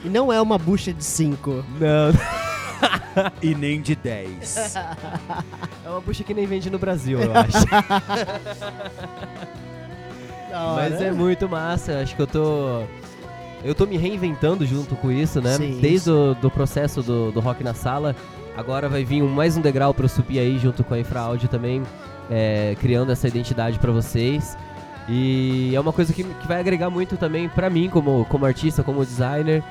E 0.03 0.09
não 0.09 0.33
é 0.33 0.41
uma 0.41 0.57
bucha 0.57 0.91
de 0.91 1.03
5. 1.03 1.63
Não. 1.79 2.43
e 3.41 3.55
nem 3.55 3.81
de 3.81 3.95
10. 3.95 4.75
É 5.85 5.89
uma 5.89 6.01
bucha 6.01 6.23
que 6.23 6.33
nem 6.33 6.45
vende 6.45 6.69
no 6.69 6.79
Brasil, 6.79 7.19
eu 7.19 7.31
acho. 7.37 7.65
Mas 10.75 11.01
é 11.01 11.11
muito 11.11 11.49
massa, 11.49 11.99
acho 11.99 12.15
que 12.15 12.21
eu 12.21 12.27
tô. 12.27 12.83
Eu 13.63 13.73
tô 13.73 13.85
me 13.85 13.97
reinventando 13.97 14.65
junto 14.65 14.95
com 14.95 15.11
isso, 15.11 15.41
né? 15.41 15.53
Sim, 15.53 15.79
Desde 15.81 16.11
o 16.11 16.35
do 16.35 16.51
processo 16.51 17.01
do, 17.01 17.31
do 17.31 17.39
rock 17.39 17.63
na 17.63 17.73
sala. 17.73 18.15
Agora 18.55 18.87
vai 18.87 19.03
vir 19.03 19.23
um, 19.23 19.29
mais 19.29 19.57
um 19.57 19.61
degrau 19.61 19.93
pra 19.93 20.05
eu 20.05 20.09
subir 20.09 20.37
aí 20.37 20.59
junto 20.59 20.83
com 20.83 20.93
a 20.93 20.99
Infra 20.99 21.21
Audio 21.21 21.49
também, 21.49 21.81
é, 22.29 22.75
criando 22.79 23.11
essa 23.11 23.27
identidade 23.27 23.79
pra 23.79 23.91
vocês. 23.91 24.55
E 25.09 25.73
é 25.75 25.79
uma 25.79 25.91
coisa 25.91 26.13
que, 26.13 26.23
que 26.23 26.47
vai 26.47 26.59
agregar 26.59 26.89
muito 26.89 27.17
também 27.17 27.49
pra 27.49 27.69
mim 27.69 27.89
como, 27.89 28.25
como 28.25 28.45
artista, 28.45 28.83
como 28.83 29.03
designer, 29.03 29.63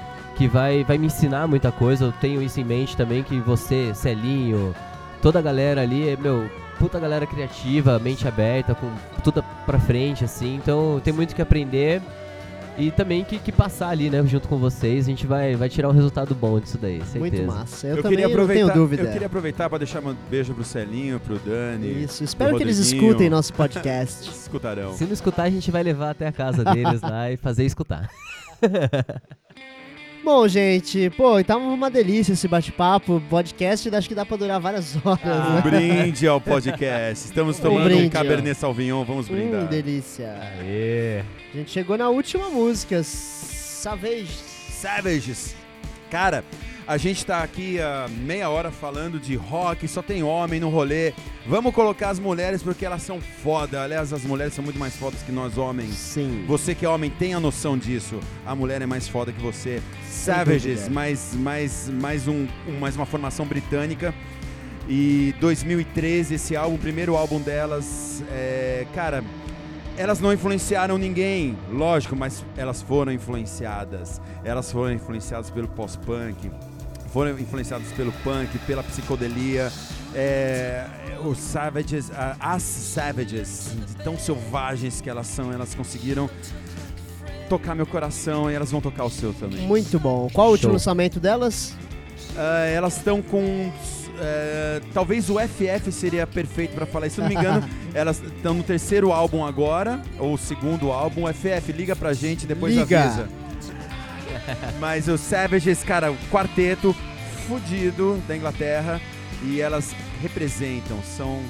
que 0.42 0.48
vai, 0.48 0.82
vai 0.82 0.98
me 0.98 1.06
ensinar 1.06 1.46
muita 1.46 1.70
coisa. 1.70 2.06
Eu 2.06 2.12
tenho 2.12 2.42
isso 2.42 2.58
em 2.58 2.64
mente 2.64 2.96
também, 2.96 3.22
que 3.22 3.38
você, 3.38 3.94
Celinho, 3.94 4.74
toda 5.20 5.38
a 5.38 5.42
galera 5.42 5.82
ali, 5.82 6.08
é, 6.08 6.16
meu, 6.16 6.50
puta 6.80 6.98
galera 6.98 7.24
criativa, 7.24 7.96
mente 8.00 8.26
aberta, 8.26 8.74
com 8.74 8.90
tudo 9.22 9.44
pra 9.64 9.78
frente, 9.78 10.24
assim. 10.24 10.56
Então 10.56 11.00
tem 11.04 11.12
muito 11.12 11.32
que 11.32 11.40
aprender 11.40 12.02
e 12.76 12.90
também 12.90 13.22
que, 13.22 13.38
que 13.38 13.52
passar 13.52 13.90
ali, 13.90 14.10
né, 14.10 14.20
junto 14.26 14.48
com 14.48 14.58
vocês. 14.58 15.04
A 15.06 15.10
gente 15.10 15.28
vai, 15.28 15.54
vai 15.54 15.68
tirar 15.68 15.88
um 15.90 15.92
resultado 15.92 16.34
bom 16.34 16.58
disso 16.58 16.76
daí, 16.76 17.00
certeza. 17.04 17.18
Muito 17.20 17.42
massa. 17.44 17.86
Eu, 17.86 17.98
Eu, 17.98 18.02
também 18.02 18.26
não 18.26 18.48
tenho 18.48 18.74
dúvida. 18.74 19.04
eu 19.04 19.12
queria 19.12 19.26
aproveitar 19.28 19.68
para 19.68 19.78
deixar 19.78 20.04
um 20.04 20.16
beijo 20.28 20.52
pro 20.54 20.64
Celinho, 20.64 21.20
pro 21.20 21.38
Dani. 21.38 22.02
Isso, 22.02 22.24
espero 22.24 22.56
que 22.56 22.64
eles 22.64 22.78
escutem 22.78 23.30
nosso 23.30 23.54
podcast. 23.54 24.28
Escutarão. 24.28 24.92
Se 24.94 25.04
não 25.04 25.12
escutar, 25.12 25.44
a 25.44 25.50
gente 25.50 25.70
vai 25.70 25.84
levar 25.84 26.10
até 26.10 26.26
a 26.26 26.32
casa 26.32 26.64
deles 26.64 27.00
lá 27.00 27.30
e 27.30 27.36
fazer 27.36 27.64
escutar. 27.64 28.10
Bom, 30.24 30.46
gente, 30.46 31.10
pô, 31.10 31.38
então 31.40 31.74
uma 31.74 31.90
delícia 31.90 32.32
esse 32.34 32.46
bate-papo. 32.46 33.20
Podcast, 33.28 33.92
acho 33.92 34.08
que 34.08 34.14
dá 34.14 34.24
pra 34.24 34.36
durar 34.36 34.60
várias 34.60 34.94
horas, 35.04 35.20
Um 35.24 35.54
né? 35.54 35.60
brinde 35.62 36.28
ao 36.28 36.40
podcast. 36.40 37.26
Estamos 37.26 37.58
Um 37.58 37.62
tomando 37.62 37.84
brinde, 37.86 38.06
um 38.06 38.10
Cabernet 38.10 38.56
Sauvignon, 38.56 39.04
vamos 39.04 39.26
brindar. 39.28 39.64
Hum, 39.64 39.66
delícia. 39.66 40.32
A 41.52 41.56
gente 41.56 41.70
chegou 41.72 41.98
na 41.98 42.08
última 42.08 42.48
música, 42.50 43.02
Savage. 43.02 44.28
Savages. 44.70 45.56
Cara, 46.08 46.44
a 46.86 46.96
gente 46.96 47.24
tá 47.24 47.42
aqui 47.42 47.80
há 47.80 48.06
meia 48.08 48.48
hora 48.50 48.70
falando 48.70 49.18
de 49.20 49.34
rock, 49.36 49.86
só 49.88 50.02
tem 50.02 50.22
homem 50.22 50.58
no 50.60 50.68
rolê. 50.68 51.12
Vamos 51.46 51.74
colocar 51.74 52.10
as 52.10 52.18
mulheres 52.18 52.62
porque 52.62 52.84
elas 52.84 53.02
são 53.02 53.20
foda. 53.20 53.82
Aliás, 53.82 54.12
as 54.12 54.22
mulheres 54.24 54.54
são 54.54 54.62
muito 54.64 54.78
mais 54.78 54.96
fodas 54.96 55.22
que 55.22 55.32
nós 55.32 55.56
homens. 55.58 55.94
Sim. 55.94 56.44
Você 56.46 56.74
que 56.74 56.84
é 56.84 56.88
homem 56.88 57.10
tem 57.10 57.34
a 57.34 57.40
noção 57.40 57.76
disso. 57.78 58.18
A 58.46 58.54
mulher 58.54 58.80
é 58.82 58.86
mais 58.86 59.08
foda 59.08 59.32
que 59.32 59.40
você. 59.40 59.80
Savages, 60.08 60.88
mais, 60.88 61.34
mais, 61.34 61.88
mais, 61.88 62.28
um, 62.28 62.46
um- 62.68 62.78
mais 62.80 62.94
uma 62.96 63.06
formação 63.06 63.46
britânica. 63.46 64.14
E 64.88 65.34
2013, 65.40 66.34
esse 66.34 66.56
álbum, 66.56 66.74
o 66.74 66.78
primeiro 66.78 67.16
álbum 67.16 67.40
delas, 67.40 68.22
é, 68.30 68.84
cara, 68.94 69.22
elas 69.96 70.18
não 70.20 70.32
influenciaram 70.32 70.98
ninguém, 70.98 71.56
lógico, 71.70 72.16
mas 72.16 72.44
elas 72.56 72.82
foram 72.82 73.12
influenciadas. 73.12 74.20
Elas 74.44 74.72
foram 74.72 74.92
influenciadas 74.94 75.50
pelo 75.50 75.68
pós-punk, 75.68 76.50
foram 77.12 77.38
influenciadas 77.38 77.88
pelo 77.92 78.12
punk, 78.24 78.58
pela 78.60 78.82
psicodelia. 78.82 79.70
É, 80.14 80.86
os 81.24 81.38
Savages, 81.38 82.10
as 82.38 82.62
Savages, 82.62 83.74
tão 84.04 84.18
selvagens 84.18 85.00
que 85.00 85.08
elas 85.08 85.26
são, 85.26 85.52
elas 85.52 85.74
conseguiram 85.74 86.28
tocar 87.48 87.74
meu 87.74 87.86
coração 87.86 88.50
e 88.50 88.54
elas 88.54 88.70
vão 88.70 88.80
tocar 88.80 89.04
o 89.04 89.10
seu 89.10 89.32
também. 89.34 89.66
Muito 89.66 89.98
bom. 89.98 90.28
Qual 90.32 90.48
o 90.48 90.50
último 90.52 90.72
lançamento 90.72 91.20
delas? 91.20 91.74
Ah, 92.36 92.64
elas 92.66 92.96
estão 92.96 93.20
com. 93.22 93.70
eh, 94.18 94.80
talvez 94.94 95.28
o 95.28 95.36
FF 95.38 95.90
seria 95.92 96.26
perfeito 96.26 96.74
pra 96.74 96.86
falar 96.86 97.06
isso. 97.06 97.16
Se 97.16 97.20
não 97.20 97.28
me 97.28 97.34
engano, 97.34 97.68
elas 97.92 98.22
estão 98.22 98.54
no 98.54 98.62
terceiro 98.62 99.12
álbum 99.12 99.44
agora, 99.44 100.00
ou 100.18 100.36
segundo 100.38 100.90
álbum. 100.92 101.24
FF, 101.32 101.72
liga 101.72 101.94
pra 101.94 102.12
gente, 102.14 102.46
depois 102.46 102.74
Liga. 102.74 103.02
avisa. 103.04 103.28
Mas 104.80 105.08
o 105.08 105.16
Savages, 105.18 105.82
cara, 105.84 106.10
o 106.12 106.16
quarteto 106.30 106.94
fudido 107.46 108.22
da 108.28 108.36
Inglaterra. 108.36 109.00
e 109.44 109.60
elas 109.60 109.94
representam, 110.22 110.98
são 111.16 111.40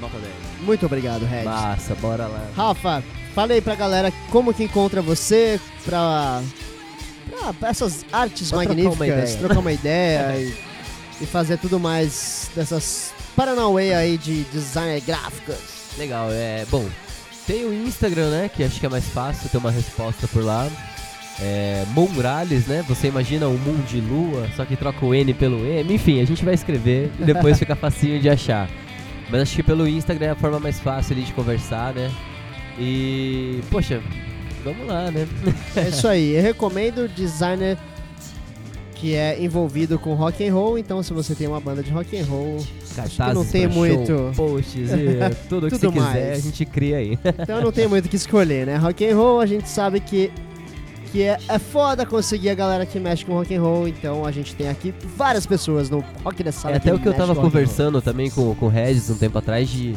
nota 0.00 0.16
10. 0.18 0.32
Muito 0.62 0.86
obrigado, 0.86 1.24
Red. 1.26 1.44
Massa, 1.44 1.94
bora 1.96 2.26
lá. 2.26 2.48
Rafa, 2.56 3.02
falei 3.34 3.60
pra 3.60 3.74
galera 3.74 4.10
como 4.30 4.52
que 4.54 4.64
encontra 4.64 5.02
você 5.02 5.60
pra, 5.84 6.42
pra- 7.60 7.68
essas 7.68 8.04
artes 8.12 8.48
Pra 8.50 8.60
trocar 8.60 8.72
uma 8.80 8.88
magníficas, 8.90 9.30
ideia. 9.30 9.38
trocar 9.38 9.58
uma 9.60 9.72
ideia 9.72 10.36
e, 10.40 10.54
e 11.22 11.26
fazer 11.26 11.58
tudo 11.58 11.78
mais 11.78 12.50
dessas 12.56 13.12
Paranauê 13.36 13.92
aí 13.92 14.16
de 14.16 14.44
designer 14.44 15.00
gráficos. 15.02 15.56
Legal, 15.98 16.28
é. 16.30 16.64
Bom, 16.70 16.88
tem 17.46 17.64
o 17.66 17.72
Instagram, 17.86 18.30
né? 18.30 18.48
Que 18.48 18.64
acho 18.64 18.80
que 18.80 18.86
é 18.86 18.88
mais 18.88 19.04
fácil 19.08 19.48
ter 19.50 19.58
uma 19.58 19.70
resposta 19.70 20.26
por 20.28 20.42
lá. 20.42 20.68
É, 21.40 21.84
Mongrales, 21.92 22.66
né? 22.66 22.84
Você 22.88 23.08
imagina 23.08 23.48
um 23.48 23.58
Moon 23.58 23.80
de 23.88 24.00
lua, 24.00 24.48
só 24.56 24.64
que 24.64 24.76
troca 24.76 25.04
o 25.04 25.14
N 25.14 25.34
pelo 25.34 25.66
M. 25.66 25.94
Enfim, 25.94 26.20
a 26.20 26.24
gente 26.24 26.44
vai 26.44 26.54
escrever 26.54 27.10
e 27.18 27.24
depois 27.24 27.58
fica 27.58 27.74
facinho 27.74 28.20
de 28.20 28.28
achar. 28.28 28.68
Mas 29.30 29.42
acho 29.42 29.56
que 29.56 29.62
pelo 29.62 29.88
Instagram 29.88 30.26
é 30.26 30.30
a 30.30 30.36
forma 30.36 30.60
mais 30.60 30.78
fácil 30.78 31.16
de 31.16 31.32
conversar, 31.32 31.92
né? 31.94 32.10
E. 32.78 33.60
Poxa, 33.70 34.00
vamos 34.62 34.86
lá, 34.86 35.10
né? 35.10 35.26
É 35.76 35.88
isso 35.88 36.06
aí, 36.06 36.36
eu 36.36 36.42
recomendo 36.42 37.08
designer 37.08 37.76
que 38.94 39.14
é 39.14 39.42
envolvido 39.42 39.98
com 39.98 40.14
rock 40.14 40.46
and 40.46 40.54
roll, 40.54 40.78
então 40.78 41.02
se 41.02 41.12
você 41.12 41.34
tem 41.34 41.46
uma 41.46 41.60
banda 41.60 41.82
de 41.82 41.90
rock 41.90 42.16
and 42.16 42.24
roll, 42.24 42.56
que 42.56 42.94
Cartazes 42.94 43.34
não 43.34 43.44
tem 43.44 43.66
muito 43.66 44.06
show, 44.06 44.32
posts 44.34 44.90
e 44.92 45.34
tudo 45.48 45.68
que 45.68 45.76
Tudo 45.78 45.78
você 45.78 45.88
quiser, 45.88 46.00
mais. 46.00 46.38
a 46.38 46.40
gente 46.40 46.64
cria 46.64 46.96
aí. 46.98 47.18
Então 47.38 47.60
não 47.60 47.72
tem 47.72 47.86
muito 47.86 48.06
o 48.06 48.08
que 48.08 48.16
escolher, 48.16 48.66
né? 48.66 48.76
Rock 48.76 49.04
and 49.06 49.16
roll 49.16 49.40
a 49.40 49.46
gente 49.46 49.68
sabe 49.68 50.00
que 50.00 50.30
que 51.14 51.22
é, 51.22 51.38
é 51.48 51.58
foda 51.60 52.04
conseguir 52.04 52.50
a 52.50 52.54
galera 52.56 52.84
que 52.84 52.98
mexe 52.98 53.24
com 53.24 53.34
rock 53.34 53.54
and 53.54 53.62
roll, 53.62 53.86
então 53.86 54.26
a 54.26 54.32
gente 54.32 54.52
tem 54.52 54.68
aqui 54.68 54.92
várias 55.16 55.46
pessoas 55.46 55.88
no 55.88 56.04
rock 56.24 56.42
da 56.42 56.50
sala 56.50 56.74
É 56.74 56.76
até 56.78 56.92
o 56.92 56.98
que 56.98 57.06
eu 57.06 57.14
tava 57.14 57.36
conversando 57.36 58.02
também 58.02 58.28
com, 58.28 58.52
com 58.56 58.66
o 58.66 58.68
Regis 58.68 59.08
um 59.10 59.16
tempo 59.16 59.38
atrás 59.38 59.68
de 59.68 59.96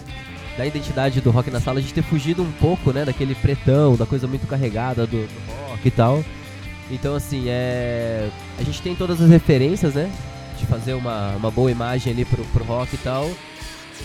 da 0.56 0.64
identidade 0.64 1.20
do 1.20 1.32
rock 1.32 1.50
na 1.50 1.60
sala, 1.60 1.82
de 1.82 1.92
ter 1.92 2.04
fugido 2.04 2.44
um 2.44 2.52
pouco, 2.54 2.92
né, 2.92 3.04
daquele 3.04 3.34
pretão, 3.34 3.96
da 3.96 4.06
coisa 4.06 4.28
muito 4.28 4.46
carregada 4.46 5.08
do, 5.08 5.18
do 5.18 5.70
rock 5.70 5.88
e 5.88 5.92
tal. 5.92 6.24
Então, 6.92 7.16
assim, 7.16 7.46
é. 7.48 8.30
A 8.60 8.64
gente 8.64 8.82
tem 8.82 8.96
todas 8.96 9.22
as 9.22 9.30
referências, 9.30 9.94
né? 9.94 10.12
De 10.58 10.66
fazer 10.66 10.94
uma, 10.94 11.36
uma 11.36 11.52
boa 11.52 11.70
imagem 11.70 12.14
ali 12.14 12.26
pro, 12.26 12.44
pro 12.46 12.64
rock 12.64 12.96
e 12.96 12.98
tal. 12.98 13.30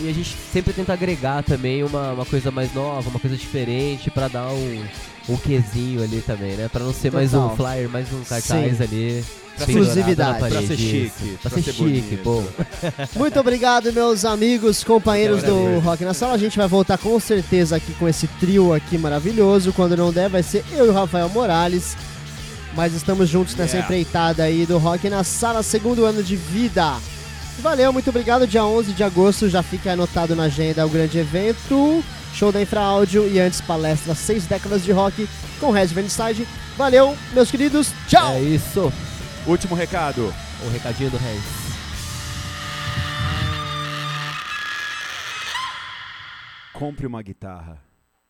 E 0.00 0.08
a 0.08 0.12
gente 0.12 0.34
sempre 0.52 0.74
tenta 0.74 0.92
agregar 0.92 1.42
também 1.42 1.82
uma, 1.82 2.12
uma 2.12 2.26
coisa 2.26 2.50
mais 2.50 2.74
nova, 2.74 3.08
uma 3.08 3.20
coisa 3.20 3.36
diferente 3.36 4.10
pra 4.10 4.28
dar 4.28 4.48
um, 4.48 4.84
um 5.28 5.36
quesinho 5.36 6.02
ali 6.02 6.20
também, 6.20 6.52
né? 6.56 6.68
Pra 6.68 6.82
não 6.84 6.92
ser 6.92 7.12
mais 7.12 7.32
um 7.34 7.50
flyer, 7.56 7.88
mais 7.88 8.12
um 8.12 8.22
cartaz 8.24 8.76
Sim. 8.76 8.82
ali. 8.82 9.24
Pra 9.56 9.66
exclusividade. 9.66 10.38
Pra 10.38 10.48
ser 10.50 10.62
isso. 10.62 10.76
chique, 10.76 11.38
Pra, 11.42 11.50
pra 11.50 11.62
ser, 11.62 11.72
ser 11.72 11.72
chique, 11.74 12.16
pô. 12.16 12.42
Muito 13.16 13.38
obrigado, 13.38 13.92
meus 13.92 14.24
amigos, 14.24 14.82
companheiros 14.82 15.42
do. 15.42 15.78
Rock 15.80 16.04
na 16.04 16.14
Sala. 16.14 16.34
A 16.34 16.38
gente 16.38 16.56
vai 16.56 16.66
voltar 16.66 16.96
com 16.98 17.18
certeza 17.20 17.76
aqui 17.76 17.92
com 17.94 18.08
esse 18.08 18.26
trio 18.26 18.72
aqui 18.72 18.96
maravilhoso. 18.96 19.72
Quando 19.72 19.96
não 19.96 20.10
der, 20.12 20.28
vai 20.30 20.42
ser 20.42 20.64
eu 20.72 20.86
e 20.86 20.88
o 20.88 20.92
Rafael 20.92 21.28
Morales. 21.28 21.96
Mas 22.74 22.94
estamos 22.94 23.28
juntos 23.28 23.54
nessa 23.54 23.76
Yeah. 23.76 23.84
empreitada 23.86 24.42
aí 24.44 24.64
do 24.64 24.78
Rock 24.78 25.10
na 25.10 25.22
Sala, 25.22 25.62
segundo 25.62 26.06
ano 26.06 26.22
de 26.22 26.34
vida. 26.36 26.96
Valeu, 27.60 27.92
muito 27.92 28.08
obrigado. 28.08 28.46
Dia 28.46 28.64
11 28.64 28.92
de 28.92 29.04
agosto 29.04 29.50
já 29.50 29.62
fica 29.62 29.92
anotado 29.92 30.34
na 30.34 30.44
agenda 30.44 30.86
o 30.86 30.88
grande 30.88 31.18
evento. 31.18 32.02
Show 32.34 32.50
da 32.50 32.60
Infraáudio 32.60 33.28
e 33.28 33.38
antes 33.38 33.60
palestra 33.60 34.14
Seis 34.14 34.46
Décadas 34.46 34.82
de 34.82 34.92
Rock 34.92 35.28
com 35.60 35.70
Red 35.70 35.88
Side. 35.88 36.46
Valeu, 36.76 37.16
meus 37.32 37.50
queridos. 37.50 37.92
Tchau! 38.08 38.32
É 38.34 38.40
isso. 38.40 38.92
Último 39.46 39.74
recado. 39.74 40.32
O 40.64 40.70
recadinho 40.70 41.10
do 41.10 41.18
Regis. 41.18 41.62
Compre 46.72 47.06
uma 47.06 47.22
guitarra. 47.22 47.91